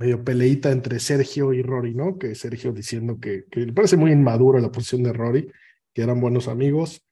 medio 0.00 0.24
peleita 0.24 0.72
entre 0.72 0.98
Sergio 0.98 1.52
y 1.52 1.62
Rory, 1.62 1.94
¿no? 1.94 2.18
Que 2.18 2.34
Sergio 2.34 2.72
diciendo 2.72 3.20
que, 3.20 3.44
le 3.52 3.72
parece 3.74 3.98
muy 3.98 4.12
inmaduro 4.12 4.58
la 4.58 4.72
posición 4.72 5.02
de 5.02 5.12
Rory, 5.12 5.52
que 5.92 6.02
eran 6.02 6.22
buenos 6.22 6.48
amigos 6.48 7.06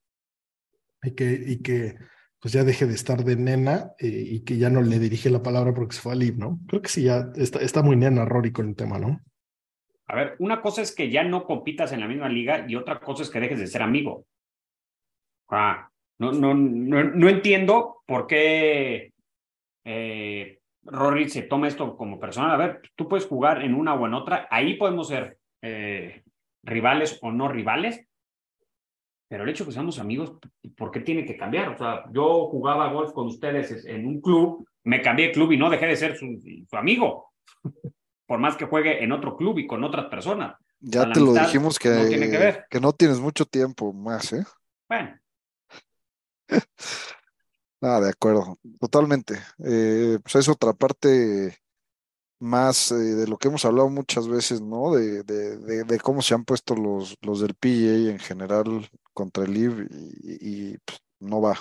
y 1.02 1.10
que, 1.10 1.32
y 1.32 1.60
que 1.60 1.96
pues 2.40 2.54
ya 2.54 2.64
deje 2.64 2.86
de 2.86 2.94
estar 2.94 3.24
de 3.24 3.36
nena 3.36 3.92
eh, 3.98 4.06
y 4.08 4.40
que 4.40 4.56
ya 4.56 4.70
no 4.70 4.80
le 4.80 4.98
dirige 4.98 5.28
la 5.28 5.42
palabra 5.42 5.74
porque 5.74 5.96
se 5.96 6.00
fue 6.00 6.12
a 6.12 6.16
Liv, 6.16 6.38
¿no? 6.38 6.60
Creo 6.66 6.80
que 6.80 6.88
sí, 6.88 7.02
ya 7.02 7.30
está, 7.36 7.58
está 7.58 7.82
muy 7.82 7.94
nena 7.94 8.24
Rory 8.24 8.52
con 8.52 8.70
el 8.70 8.74
tema, 8.76 8.98
¿no? 8.98 9.20
A 10.06 10.16
ver, 10.16 10.36
una 10.38 10.62
cosa 10.62 10.80
es 10.80 10.94
que 10.94 11.10
ya 11.10 11.22
no 11.24 11.44
compitas 11.44 11.92
en 11.92 12.00
la 12.00 12.08
misma 12.08 12.30
liga 12.30 12.64
y 12.66 12.74
otra 12.74 13.00
cosa 13.00 13.22
es 13.22 13.28
que 13.28 13.40
dejes 13.40 13.58
de 13.58 13.66
ser 13.66 13.82
amigo. 13.82 14.24
Ah, 15.50 15.90
no, 16.18 16.32
no, 16.32 16.54
no, 16.54 17.28
entiendo 17.28 18.02
por 18.06 18.26
qué 18.26 19.12
eh, 19.84 20.57
Rory 20.90 21.28
se 21.28 21.42
toma 21.42 21.68
esto 21.68 21.96
como 21.96 22.18
personal. 22.18 22.50
A 22.50 22.56
ver, 22.56 22.82
tú 22.96 23.08
puedes 23.08 23.26
jugar 23.26 23.62
en 23.62 23.74
una 23.74 23.94
o 23.94 24.06
en 24.06 24.14
otra, 24.14 24.46
ahí 24.50 24.74
podemos 24.74 25.08
ser 25.08 25.38
eh, 25.62 26.22
rivales 26.62 27.18
o 27.22 27.30
no 27.30 27.48
rivales, 27.48 28.04
pero 29.28 29.44
el 29.44 29.50
hecho 29.50 29.64
de 29.64 29.68
que 29.68 29.74
seamos 29.74 29.98
amigos, 29.98 30.34
¿por 30.76 30.90
qué 30.90 31.00
tiene 31.00 31.24
que 31.24 31.36
cambiar? 31.36 31.68
O 31.68 31.78
sea, 31.78 32.04
yo 32.12 32.48
jugaba 32.48 32.92
golf 32.92 33.12
con 33.12 33.26
ustedes 33.26 33.84
en 33.84 34.06
un 34.06 34.20
club, 34.20 34.66
me 34.84 35.02
cambié 35.02 35.26
de 35.26 35.32
club 35.32 35.52
y 35.52 35.58
no 35.58 35.68
dejé 35.68 35.86
de 35.86 35.96
ser 35.96 36.16
su, 36.16 36.26
amigo, 36.72 37.32
por 38.26 38.38
más 38.38 38.56
que 38.56 38.64
juegue 38.64 39.02
en 39.02 39.12
otro 39.12 39.36
club 39.36 39.58
y 39.58 39.66
con 39.66 39.84
otras 39.84 40.06
personas. 40.06 40.56
Ya 40.80 41.10
te 41.12 41.20
lo 41.20 41.34
dijimos 41.34 41.78
que 41.78 41.88
no, 41.90 42.08
que, 42.08 42.64
que 42.70 42.80
no 42.80 42.92
tienes 42.92 43.20
mucho 43.20 43.44
tiempo 43.44 43.92
más, 43.92 44.32
¿eh? 44.32 44.44
Bueno. 44.88 45.18
Ah, 47.80 48.00
de 48.00 48.10
acuerdo, 48.10 48.58
totalmente. 48.80 49.34
Eh, 49.64 50.18
pues 50.22 50.34
es 50.34 50.48
otra 50.48 50.72
parte 50.72 51.56
más 52.40 52.90
eh, 52.92 52.94
de 52.94 53.26
lo 53.28 53.36
que 53.36 53.48
hemos 53.48 53.64
hablado 53.64 53.88
muchas 53.88 54.28
veces, 54.28 54.60
¿no? 54.60 54.94
De, 54.94 55.22
de, 55.22 56.00
cómo 56.00 56.22
se 56.22 56.34
han 56.34 56.44
puesto 56.44 56.74
los, 56.74 57.16
los 57.22 57.40
del 57.40 57.54
PGA 57.54 58.10
en 58.12 58.18
general 58.18 58.88
contra 59.12 59.44
el 59.44 59.56
IB 59.56 59.88
y, 60.22 60.78
pues, 60.78 61.00
no 61.20 61.40
va. 61.40 61.58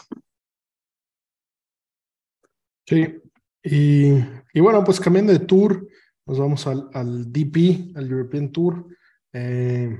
Sí, 2.85 3.21
y, 3.63 4.13
y, 4.53 4.59
bueno, 4.59 4.83
pues 4.83 4.99
cambiando 4.99 5.33
de 5.33 5.39
tour, 5.39 5.87
nos 6.25 6.39
vamos 6.39 6.65
al, 6.67 6.89
al 6.93 7.31
DP, 7.31 7.95
al 7.95 8.09
European 8.09 8.51
Tour. 8.51 8.87
Eh, 9.33 9.99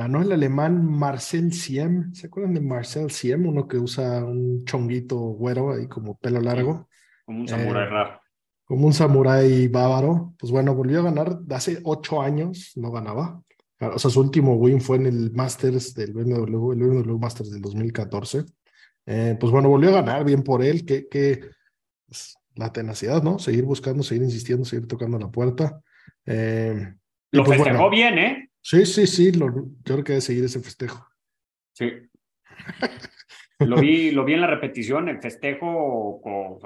ganó 0.00 0.22
el 0.22 0.32
alemán 0.32 0.84
Marcel 0.84 1.52
Siem. 1.52 2.14
¿Se 2.14 2.28
acuerdan 2.28 2.54
de 2.54 2.62
Marcel 2.62 3.10
Siem? 3.10 3.46
Uno 3.46 3.68
que 3.68 3.76
usa 3.76 4.24
un 4.24 4.64
chonguito 4.64 5.16
güero 5.18 5.72
ahí 5.72 5.88
como 5.88 6.16
pelo 6.16 6.40
largo. 6.40 6.88
como 7.26 7.40
un 7.40 7.48
samurái 7.48 7.84
eh, 7.84 7.90
raro 7.90 8.20
como 8.70 8.86
un 8.86 8.92
samurái 8.92 9.66
bávaro, 9.66 10.32
pues 10.38 10.52
bueno, 10.52 10.76
volvió 10.76 11.00
a 11.00 11.02
ganar, 11.02 11.40
hace 11.50 11.80
ocho 11.82 12.22
años 12.22 12.70
no 12.76 12.92
ganaba. 12.92 13.42
O 13.80 13.98
sea, 13.98 14.12
su 14.12 14.20
último 14.20 14.54
win 14.54 14.80
fue 14.80 14.96
en 14.98 15.06
el 15.06 15.32
Masters 15.32 15.92
del 15.92 16.12
BMW, 16.12 16.70
el 16.70 16.78
BMW 16.78 17.18
Masters 17.18 17.50
del 17.50 17.62
2014. 17.62 18.44
Eh, 19.06 19.36
pues 19.40 19.50
bueno, 19.50 19.68
volvió 19.68 19.88
a 19.88 19.94
ganar, 19.94 20.24
bien 20.24 20.44
por 20.44 20.62
él, 20.62 20.86
que, 20.86 21.08
que 21.08 21.40
pues, 22.06 22.36
la 22.54 22.72
tenacidad, 22.72 23.24
¿no? 23.24 23.40
Seguir 23.40 23.64
buscando, 23.64 24.04
seguir 24.04 24.22
insistiendo, 24.22 24.64
seguir 24.64 24.86
tocando 24.86 25.18
la 25.18 25.32
puerta. 25.32 25.80
Eh, 26.24 26.94
lo 27.32 27.42
pues 27.42 27.58
festejó 27.58 27.90
bien, 27.90 28.18
¿eh? 28.20 28.39
Sí, 28.62 28.84
sí, 28.86 29.06
sí, 29.06 29.32
lo, 29.32 29.46
yo 29.54 29.64
creo 29.84 30.04
que 30.04 30.12
debe 30.12 30.20
seguir 30.20 30.44
ese 30.44 30.60
festejo. 30.60 31.06
Sí. 31.72 31.90
lo, 33.60 33.80
vi, 33.80 34.10
lo 34.10 34.24
vi 34.24 34.34
en 34.34 34.42
la 34.42 34.46
repetición, 34.46 35.08
el 35.08 35.20
festejo, 35.20 35.66
o 35.66 36.60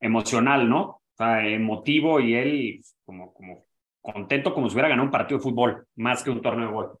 emocional, 0.00 0.68
¿no? 0.68 0.82
O 0.82 1.02
sea, 1.16 1.46
emotivo 1.46 2.20
y 2.20 2.34
él 2.34 2.80
como, 3.04 3.34
como 3.34 3.66
contento 4.00 4.54
como 4.54 4.68
si 4.68 4.74
hubiera 4.74 4.88
ganado 4.88 5.06
un 5.06 5.12
partido 5.12 5.38
de 5.38 5.42
fútbol, 5.42 5.86
más 5.96 6.22
que 6.22 6.30
un 6.30 6.40
torneo 6.40 6.68
de 6.68 6.72
gol. 6.72 6.98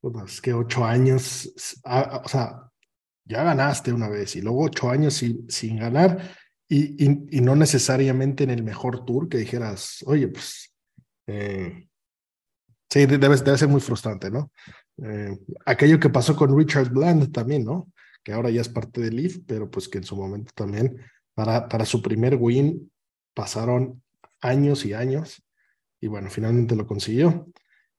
Pues 0.00 0.32
es 0.34 0.40
que 0.40 0.52
ocho 0.52 0.84
años, 0.84 1.52
o 1.84 2.28
sea, 2.28 2.70
ya 3.24 3.44
ganaste 3.44 3.92
una 3.92 4.08
vez 4.08 4.36
y 4.36 4.42
luego 4.42 4.64
ocho 4.64 4.90
años 4.90 5.14
sin, 5.14 5.48
sin 5.50 5.78
ganar 5.78 6.18
y, 6.68 7.04
y, 7.36 7.40
no 7.42 7.54
necesariamente 7.54 8.44
en 8.44 8.50
el 8.50 8.62
mejor 8.62 9.04
tour 9.04 9.28
que 9.28 9.36
dijeras, 9.36 10.02
oye, 10.06 10.28
pues, 10.28 10.74
eh, 11.26 11.86
sí, 12.92 13.06
debe, 13.06 13.36
debe 13.36 13.58
ser 13.58 13.68
muy 13.68 13.80
frustrante, 13.80 14.30
¿no? 14.30 14.52
Eh, 15.02 15.38
aquello 15.64 15.98
que 15.98 16.10
pasó 16.10 16.36
con 16.36 16.56
Richard 16.56 16.90
Bland 16.90 17.32
también, 17.32 17.64
¿no? 17.64 17.90
Que 18.22 18.32
ahora 18.32 18.50
ya 18.50 18.60
es 18.60 18.68
parte 18.68 19.00
del 19.00 19.16
Leaf, 19.16 19.38
pero 19.46 19.70
pues 19.70 19.88
que 19.88 19.98
en 19.98 20.04
su 20.04 20.14
momento 20.14 20.52
también 20.54 20.98
para, 21.34 21.68
para 21.68 21.86
su 21.86 22.02
primer 22.02 22.36
win 22.36 22.92
pasaron 23.34 24.02
años 24.42 24.84
y 24.84 24.92
años 24.92 25.42
y 26.00 26.08
bueno, 26.08 26.28
finalmente 26.28 26.76
lo 26.76 26.86
consiguió. 26.86 27.48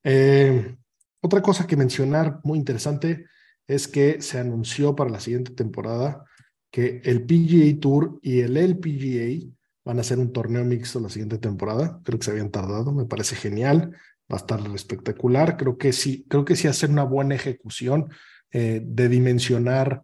Eh, 0.03 0.75
otra 1.21 1.41
cosa 1.41 1.65
que 1.65 1.75
mencionar 1.75 2.39
muy 2.43 2.59
interesante 2.59 3.25
es 3.65 3.87
que 3.87 4.21
se 4.21 4.39
anunció 4.39 4.95
para 4.95 5.09
la 5.09 5.19
siguiente 5.19 5.53
temporada 5.53 6.23
que 6.69 7.01
el 7.05 7.25
PGA 7.25 7.79
Tour 7.79 8.19
y 8.21 8.41
el 8.41 8.57
LPGA 8.57 9.49
van 9.85 9.97
a 9.97 10.01
hacer 10.01 10.19
un 10.19 10.31
torneo 10.31 10.63
mixto 10.63 10.99
la 10.99 11.09
siguiente 11.09 11.37
temporada. 11.37 11.99
Creo 12.03 12.19
que 12.19 12.25
se 12.25 12.31
habían 12.31 12.51
tardado, 12.51 12.93
me 12.93 13.05
parece 13.05 13.35
genial, 13.35 13.95
va 14.33 14.37
a 14.37 14.41
estar 14.41 14.59
espectacular. 14.75 15.57
Creo 15.57 15.77
que 15.77 15.93
sí, 15.93 16.25
creo 16.27 16.43
que 16.43 16.55
sí 16.55 16.67
hacer 16.67 16.89
una 16.89 17.03
buena 17.03 17.35
ejecución 17.35 18.09
eh, 18.51 18.81
de 18.83 19.09
dimensionar 19.09 20.03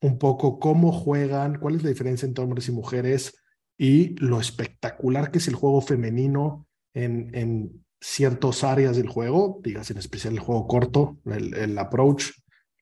un 0.00 0.18
poco 0.18 0.60
cómo 0.60 0.92
juegan, 0.92 1.58
cuál 1.58 1.76
es 1.76 1.82
la 1.82 1.88
diferencia 1.88 2.26
entre 2.26 2.44
hombres 2.44 2.68
y 2.68 2.72
mujeres 2.72 3.42
y 3.76 4.14
lo 4.16 4.40
espectacular 4.40 5.30
que 5.30 5.38
es 5.38 5.48
el 5.48 5.54
juego 5.54 5.80
femenino 5.80 6.66
en, 6.94 7.34
en 7.34 7.84
ciertas 8.00 8.62
áreas 8.62 8.96
del 8.96 9.08
juego, 9.08 9.60
digas 9.62 9.90
en 9.90 9.98
especial 9.98 10.34
el 10.34 10.40
juego 10.40 10.66
corto, 10.68 11.18
el, 11.24 11.76
approach, 11.78 12.30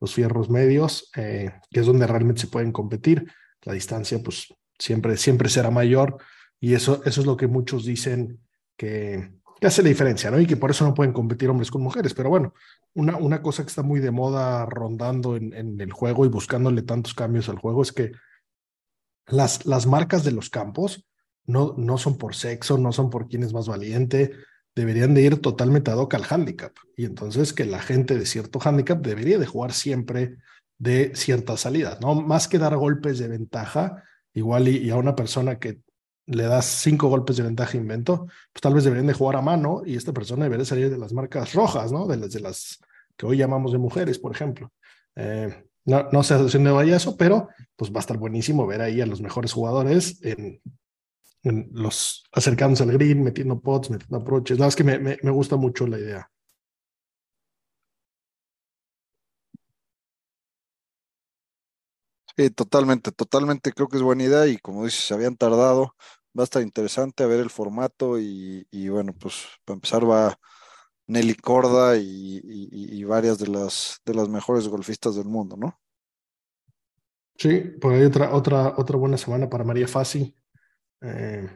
los 0.00 0.14
fierros 0.14 0.50
medios, 0.50 1.10
eh, 1.16 1.52
que 1.70 1.80
es 1.80 1.86
donde 1.86 2.06
realmente 2.06 2.42
se 2.42 2.48
pueden 2.48 2.72
competir. 2.72 3.32
La 3.62 3.72
distancia, 3.72 4.18
pues 4.22 4.52
siempre, 4.78 5.16
siempre 5.16 5.48
será 5.48 5.70
mayor 5.70 6.18
y 6.60 6.74
eso, 6.74 7.02
eso 7.04 7.20
es 7.20 7.26
lo 7.26 7.36
que 7.36 7.46
muchos 7.46 7.86
dicen 7.86 8.40
que, 8.76 9.32
que 9.60 9.66
hace 9.66 9.82
la 9.82 9.88
diferencia, 9.88 10.30
¿no? 10.30 10.40
Y 10.40 10.46
que 10.46 10.56
por 10.56 10.70
eso 10.70 10.84
no 10.84 10.94
pueden 10.94 11.12
competir 11.12 11.48
hombres 11.48 11.70
con 11.70 11.82
mujeres. 11.82 12.14
Pero 12.14 12.30
bueno, 12.30 12.54
una, 12.94 13.16
una 13.16 13.42
cosa 13.42 13.62
que 13.62 13.68
está 13.68 13.82
muy 13.82 14.00
de 14.00 14.10
moda 14.10 14.66
rondando 14.66 15.36
en, 15.36 15.52
en, 15.54 15.80
el 15.80 15.92
juego 15.92 16.24
y 16.24 16.28
buscándole 16.28 16.82
tantos 16.82 17.14
cambios 17.14 17.48
al 17.48 17.58
juego 17.58 17.82
es 17.82 17.92
que 17.92 18.12
las, 19.26 19.64
las 19.66 19.86
marcas 19.86 20.24
de 20.24 20.32
los 20.32 20.50
campos 20.50 21.06
no, 21.46 21.74
no 21.76 21.98
son 21.98 22.18
por 22.18 22.34
sexo, 22.34 22.78
no 22.78 22.92
son 22.92 23.10
por 23.10 23.28
quién 23.28 23.42
es 23.42 23.52
más 23.52 23.68
valiente, 23.68 24.32
deberían 24.74 25.14
de 25.14 25.22
ir 25.22 25.40
totalmente 25.40 25.90
ad 25.90 25.98
hoc 25.98 26.14
al 26.14 26.26
handicap. 26.28 26.72
Y 26.96 27.04
entonces 27.04 27.52
que 27.52 27.64
la 27.64 27.80
gente 27.80 28.18
de 28.18 28.26
cierto 28.26 28.58
handicap 28.62 29.00
debería 29.00 29.38
de 29.38 29.46
jugar 29.46 29.72
siempre 29.72 30.36
de 30.78 31.12
cierta 31.14 31.56
salida, 31.56 31.98
¿no? 32.00 32.14
Más 32.14 32.48
que 32.48 32.58
dar 32.58 32.76
golpes 32.76 33.18
de 33.18 33.28
ventaja, 33.28 34.02
igual 34.32 34.68
y 34.68 34.90
a 34.90 34.96
una 34.96 35.14
persona 35.14 35.58
que 35.58 35.80
le 36.26 36.44
das 36.44 36.64
cinco 36.64 37.08
golpes 37.08 37.36
de 37.36 37.42
ventaja 37.42 37.76
invento, 37.76 38.26
pues 38.52 38.60
tal 38.60 38.74
vez 38.74 38.84
deberían 38.84 39.06
de 39.06 39.12
jugar 39.14 39.36
a 39.36 39.42
mano 39.42 39.82
y 39.84 39.96
esta 39.96 40.12
persona 40.12 40.44
debería 40.44 40.64
salir 40.64 40.90
de 40.90 40.98
las 40.98 41.12
marcas 41.12 41.52
rojas, 41.52 41.92
¿no? 41.92 42.06
De 42.06 42.16
las, 42.16 42.32
de 42.32 42.40
las 42.40 42.78
que 43.16 43.26
hoy 43.26 43.36
llamamos 43.36 43.72
de 43.72 43.78
mujeres, 43.78 44.18
por 44.18 44.32
ejemplo. 44.32 44.72
Eh, 45.16 45.64
no, 45.84 46.08
no 46.10 46.22
sé 46.22 46.36
de 46.38 46.70
vaya 46.70 46.96
eso, 46.96 47.16
pero 47.16 47.48
pues 47.76 47.92
va 47.92 47.96
a 47.96 48.00
estar 48.00 48.16
buenísimo 48.16 48.66
ver 48.66 48.80
ahí 48.80 49.00
a 49.00 49.06
los 49.06 49.20
mejores 49.20 49.52
jugadores 49.52 50.18
en, 50.22 50.60
los 51.42 52.24
acercándose 52.32 52.84
al 52.84 52.92
green, 52.92 53.22
metiendo 53.22 53.60
pots, 53.60 53.90
metiendo 53.90 54.16
approaches. 54.16 54.58
La 54.58 54.66
verdad 54.66 54.68
es 54.68 54.76
que 54.76 54.84
me, 54.84 54.98
me 54.98 55.30
gusta 55.30 55.56
mucho 55.56 55.86
la 55.86 55.98
idea. 55.98 56.30
Totalmente, 62.54 63.12
totalmente 63.12 63.72
creo 63.72 63.88
que 63.88 63.96
es 63.96 64.02
buena 64.02 64.24
idea 64.24 64.46
y 64.46 64.58
como 64.58 64.84
dices, 64.84 65.06
se 65.06 65.14
habían 65.14 65.36
tardado, 65.36 65.94
va 66.36 66.42
a 66.42 66.44
estar 66.44 66.62
interesante 66.62 67.22
a 67.22 67.26
ver 67.26 67.40
el 67.40 67.50
formato 67.50 68.18
y, 68.18 68.88
bueno, 68.88 69.12
pues 69.12 69.46
para 69.64 69.76
empezar 69.76 70.08
va 70.08 70.36
Nelly 71.06 71.34
Corda 71.36 71.96
y, 71.96 73.04
varias 73.04 73.38
de 73.38 73.48
las, 73.48 74.00
de 74.04 74.14
las 74.14 74.28
mejores 74.28 74.66
golfistas 74.68 75.14
del 75.14 75.26
mundo, 75.26 75.56
¿no? 75.56 75.78
Sí, 77.36 77.60
por 77.80 77.92
ahí 77.92 78.02
otra, 78.02 78.32
otra, 78.34 78.74
otra 78.76 78.96
buena 78.96 79.16
semana 79.16 79.48
para 79.48 79.64
María 79.64 79.88
Fassi. 79.88 80.34
Eh, 81.00 81.48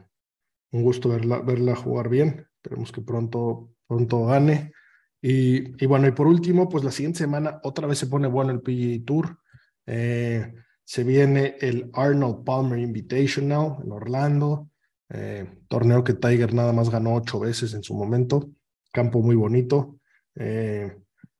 un 0.71 0.83
gusto 0.83 1.09
verla, 1.09 1.39
verla 1.39 1.75
jugar 1.75 2.09
bien. 2.09 2.47
Esperemos 2.55 2.91
que 2.91 3.01
pronto, 3.01 3.71
pronto 3.87 4.25
gane. 4.25 4.73
Y, 5.21 5.83
y, 5.83 5.87
bueno, 5.87 6.07
y 6.07 6.11
por 6.11 6.27
último, 6.27 6.69
pues 6.69 6.83
la 6.83 6.91
siguiente 6.91 7.19
semana 7.19 7.59
otra 7.63 7.87
vez 7.87 7.97
se 7.97 8.07
pone 8.07 8.27
bueno 8.27 8.51
el 8.51 8.61
PGA 8.61 9.05
Tour. 9.05 9.39
Eh, 9.85 10.53
se 10.89 11.03
viene 11.03 11.55
el 11.61 11.91
Arnold 11.93 12.43
Palmer 12.43 12.79
Invitational 12.79 13.77
en 13.83 13.91
Orlando, 13.91 14.71
eh, 15.09 15.47
torneo 15.67 16.03
que 16.03 16.15
Tiger 16.15 16.55
nada 16.55 16.73
más 16.73 16.89
ganó 16.89 17.13
ocho 17.13 17.39
veces 17.39 17.75
en 17.75 17.83
su 17.83 17.93
momento, 17.93 18.49
campo 18.91 19.21
muy 19.21 19.35
bonito, 19.35 19.99
eh, 20.33 20.97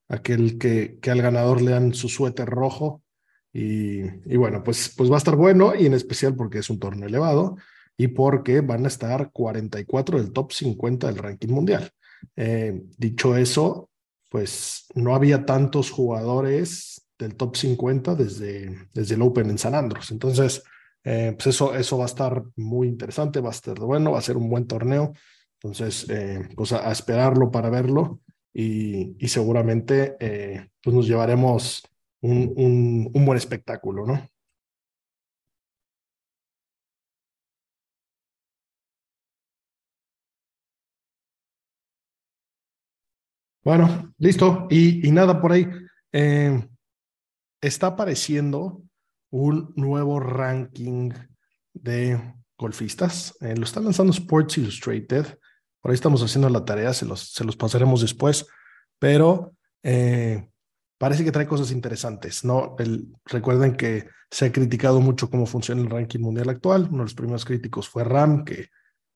aquel 0.07 0.59
que, 0.59 0.99
que, 1.01 1.09
al 1.09 1.23
ganador 1.23 1.63
le 1.63 1.71
dan 1.71 1.95
su 1.95 2.09
suéter 2.09 2.47
rojo 2.47 3.01
y, 3.51 4.01
y, 4.31 4.37
bueno, 4.37 4.63
pues, 4.63 4.93
pues 4.95 5.09
va 5.09 5.15
a 5.15 5.17
estar 5.17 5.35
bueno 5.35 5.73
y 5.73 5.87
en 5.87 5.95
especial 5.95 6.35
porque 6.35 6.59
es 6.59 6.69
un 6.69 6.77
torneo 6.77 7.09
elevado 7.09 7.57
y 7.97 8.09
porque 8.09 8.61
van 8.61 8.85
a 8.85 8.89
estar 8.89 9.31
44 9.31 10.19
del 10.21 10.31
top 10.31 10.51
50 10.51 11.07
del 11.07 11.17
ranking 11.17 11.49
mundial. 11.49 11.89
Eh, 12.35 12.83
dicho 12.99 13.35
eso, 13.35 13.89
pues 14.29 14.85
no 14.93 15.15
había 15.15 15.47
tantos 15.47 15.89
jugadores 15.89 17.08
del 17.19 17.35
top 17.35 17.55
50 17.57 18.15
desde, 18.15 18.87
desde 18.93 19.15
el 19.15 19.21
Open 19.21 19.49
en 19.49 19.57
San 19.57 19.75
Andros. 19.75 20.09
Entonces, 20.11 20.63
eh, 21.03 21.33
pues 21.35 21.47
eso, 21.47 21.75
eso 21.75 21.97
va 21.97 22.05
a 22.05 22.07
estar 22.07 22.43
muy 22.55 22.87
interesante, 22.87 23.41
va 23.41 23.49
a 23.49 23.51
estar 23.51 23.77
bueno, 23.79 24.11
va 24.13 24.19
a 24.19 24.21
ser 24.21 24.37
un 24.37 24.49
buen 24.49 24.65
torneo. 24.67 25.13
Entonces, 25.61 26.07
eh, 26.09 26.47
pues 26.55 26.71
a, 26.73 26.91
esperarlo 26.91 27.51
para 27.51 27.69
verlo 27.69 28.21
y, 28.53 29.15
y 29.23 29.27
seguramente 29.27 30.15
eh, 30.19 30.69
pues 30.81 30.95
nos 30.95 31.07
llevaremos 31.07 31.83
un, 32.21 32.53
un, 32.55 33.11
un 33.13 33.25
buen 33.25 33.37
espectáculo, 33.37 34.05
¿no? 34.05 34.29
Bueno, 43.63 44.13
listo. 44.17 44.67
Y, 44.69 45.07
y 45.07 45.11
nada 45.11 45.41
por 45.41 45.51
ahí. 45.51 45.67
Está 47.61 47.87
apareciendo 47.87 48.81
un 49.31 49.73
nuevo 49.75 50.19
ranking 50.19 51.11
de 51.73 52.19
golfistas. 52.57 53.35
Eh, 53.41 53.55
lo 53.55 53.63
está 53.63 53.79
lanzando 53.79 54.11
Sports 54.11 54.57
Illustrated. 54.57 55.25
Por 55.81 55.91
ahí 55.91 55.95
estamos 55.95 56.21
haciendo 56.21 56.49
la 56.49 56.65
tarea, 56.65 56.93
se 56.93 57.05
los, 57.05 57.55
pasaremos 57.57 58.01
después, 58.01 58.45
pero 58.99 59.55
eh, 59.81 60.49
parece 60.97 61.23
que 61.23 61.31
trae 61.31 61.47
cosas 61.47 61.71
interesantes. 61.71 62.43
¿no? 62.43 62.75
Recuerden 63.25 63.75
que 63.75 64.07
se 64.29 64.45
ha 64.45 64.51
criticado 64.51 64.99
mucho 64.99 65.29
cómo 65.29 65.45
funciona 65.45 65.81
el 65.81 65.89
ranking 65.89 66.19
mundial 66.19 66.49
actual. 66.49 66.87
Uno 66.89 66.99
de 66.99 67.03
los 67.03 67.15
primeros 67.15 67.45
críticos 67.45 67.87
fue 67.87 68.03
Ram, 68.03 68.43
que 68.43 68.67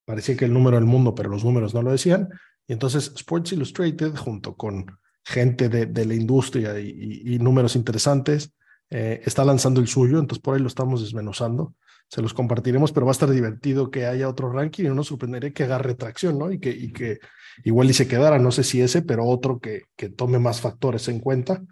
parecía 0.05 0.37
que 0.37 0.45
el 0.45 0.53
número 0.53 0.77
del 0.77 0.85
mundo, 0.85 1.13
pero 1.13 1.29
los 1.29 1.43
números 1.43 1.73
no 1.73 1.81
lo 1.81 1.91
decían. 1.91 2.29
Y 2.65 2.73
entonces 2.73 3.11
Sports 3.15 3.51
Illustrated, 3.51 4.15
junto 4.15 4.55
con 4.55 4.85
gente 5.23 5.69
de, 5.69 5.85
de 5.85 6.05
la 6.05 6.15
industria 6.15 6.79
y, 6.79 7.37
números 7.39 7.75
interesantes. 7.75 8.53
Eh, 8.89 9.21
está 9.25 9.43
lanzando 9.43 9.79
el 9.79 9.87
suyo, 9.87 10.19
entonces 10.19 10.41
por 10.41 10.55
ahí 10.55 10.61
lo 10.61 10.67
estamos 10.67 11.01
desmenuzando. 11.01 11.73
Se 12.09 12.21
los 12.21 12.33
compartiremos, 12.33 12.91
pero 12.91 13.05
va 13.05 13.11
a 13.11 13.13
estar 13.13 13.29
divertido 13.29 13.89
que 13.89 14.05
haya 14.05 14.29
otro 14.29 14.51
ranking 14.51 14.83
y 14.83 14.87
no 14.87 14.95
nos 14.95 15.07
sorprendería 15.07 15.51
que 15.51 15.63
agarre 15.63 15.95
tracción, 15.95 16.37
¿no? 16.37 16.51
Y 16.51 16.59
que, 16.59 16.69
y 16.69 16.91
que 16.91 17.19
igual 17.63 17.89
y 17.89 17.93
se 17.93 18.07
quedara, 18.07 18.37
no 18.37 18.51
sé 18.51 18.63
si 18.63 18.81
ese, 18.81 19.01
pero 19.01 19.25
otro 19.25 19.59
que, 19.59 19.83
que 19.95 20.09
tome 20.09 20.37
más 20.37 20.61
factores 20.61 21.07
en 21.07 21.19
cuenta. 21.19 21.63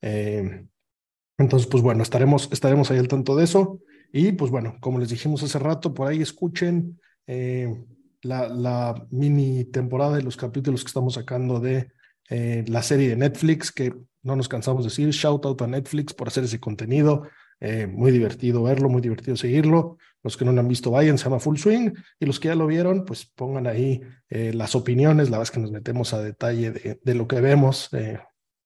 Eh, 0.00 0.64
entonces, 1.36 1.68
pues 1.68 1.82
bueno, 1.82 2.02
estaremos, 2.02 2.48
estaremos 2.52 2.90
ahí 2.90 2.98
al 2.98 3.08
tanto 3.08 3.36
de 3.36 3.44
eso. 3.44 3.80
Y 4.12 4.32
pues 4.32 4.50
bueno, 4.50 4.76
como 4.80 4.98
les 4.98 5.10
dijimos 5.10 5.42
hace 5.42 5.58
rato, 5.58 5.92
por 5.92 6.08
ahí 6.08 6.22
escuchen 6.22 7.00
eh, 7.26 7.84
la, 8.22 8.48
la 8.48 9.06
mini 9.10 9.64
temporada 9.64 10.16
de 10.16 10.22
los 10.22 10.36
capítulos 10.36 10.82
que 10.82 10.88
estamos 10.88 11.14
sacando 11.14 11.60
de 11.60 11.90
eh, 12.30 12.64
la 12.68 12.82
serie 12.82 13.08
de 13.08 13.16
Netflix, 13.16 13.72
que 13.72 13.92
no 14.22 14.36
nos 14.36 14.48
cansamos 14.48 14.84
de 14.84 14.90
decir, 14.90 15.10
shout 15.10 15.44
out 15.44 15.60
a 15.62 15.66
Netflix 15.66 16.14
por 16.14 16.28
hacer 16.28 16.44
ese 16.44 16.60
contenido. 16.60 17.28
Eh, 17.58 17.86
muy 17.86 18.10
divertido 18.10 18.62
verlo, 18.62 18.88
muy 18.88 19.02
divertido 19.02 19.36
seguirlo. 19.36 19.98
Los 20.22 20.36
que 20.36 20.44
no 20.44 20.52
lo 20.52 20.60
han 20.60 20.68
visto, 20.68 20.90
vayan, 20.90 21.18
se 21.18 21.24
llama 21.24 21.40
Full 21.40 21.56
Swing. 21.56 21.90
Y 22.20 22.26
los 22.26 22.38
que 22.38 22.48
ya 22.48 22.54
lo 22.54 22.66
vieron, 22.66 23.04
pues 23.04 23.26
pongan 23.26 23.66
ahí 23.66 24.00
eh, 24.28 24.52
las 24.54 24.74
opiniones. 24.74 25.28
La 25.28 25.38
verdad 25.38 25.50
es 25.50 25.50
que 25.50 25.60
nos 25.60 25.72
metemos 25.72 26.14
a 26.14 26.22
detalle 26.22 26.70
de, 26.70 27.00
de 27.02 27.14
lo 27.14 27.26
que 27.26 27.40
vemos. 27.40 27.90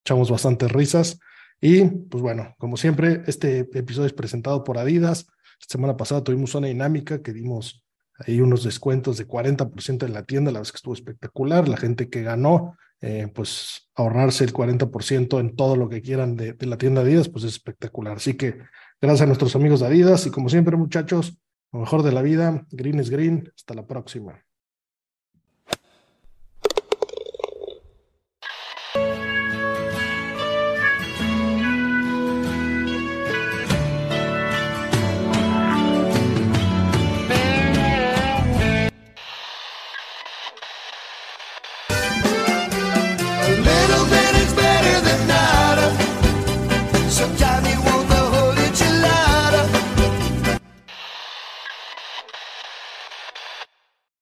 echamos 0.04 0.30
bastantes 0.30 0.70
risas. 0.70 1.18
Y 1.60 1.84
pues 1.84 2.22
bueno, 2.22 2.54
como 2.58 2.76
siempre, 2.76 3.22
este 3.26 3.60
episodio 3.60 4.06
es 4.06 4.12
presentado 4.12 4.62
por 4.62 4.76
Adidas. 4.76 5.26
Esta 5.58 5.72
semana 5.72 5.96
pasada 5.96 6.22
tuvimos 6.22 6.54
una 6.54 6.66
dinámica 6.66 7.22
que 7.22 7.32
dimos 7.32 7.82
ahí 8.18 8.40
unos 8.40 8.64
descuentos 8.64 9.16
de 9.16 9.26
40% 9.26 10.04
en 10.04 10.12
la 10.12 10.24
tienda. 10.24 10.52
La 10.52 10.60
es 10.60 10.72
que 10.72 10.76
estuvo 10.76 10.92
espectacular. 10.92 11.68
La 11.68 11.78
gente 11.78 12.10
que 12.10 12.22
ganó 12.22 12.76
eh, 13.06 13.28
pues 13.34 13.90
ahorrarse 13.94 14.44
el 14.44 14.54
40% 14.54 15.38
en 15.38 15.56
todo 15.56 15.76
lo 15.76 15.90
que 15.90 16.00
quieran 16.00 16.36
de, 16.36 16.56
la 16.60 16.78
tienda 16.78 17.02
Adidas, 17.02 17.28
pues 17.28 17.44
es 17.44 17.52
espectacular. 17.52 18.16
Así 18.16 18.34
que 18.34 18.56
gracias 18.98 19.20
a 19.20 19.26
nuestros 19.26 19.54
amigos 19.54 19.80
de 19.80 19.86
Adidas 19.88 20.26
y 20.26 20.30
como 20.30 20.48
siempre 20.48 20.74
muchachos, 20.78 21.36
lo 21.70 21.80
mejor 21.80 22.02
de 22.02 22.12
la 22.12 22.22
vida, 22.22 22.66
green 22.70 23.00
es 23.00 23.10
green, 23.10 23.52
hasta 23.54 23.74
la 23.74 23.86
próxima. 23.86 24.43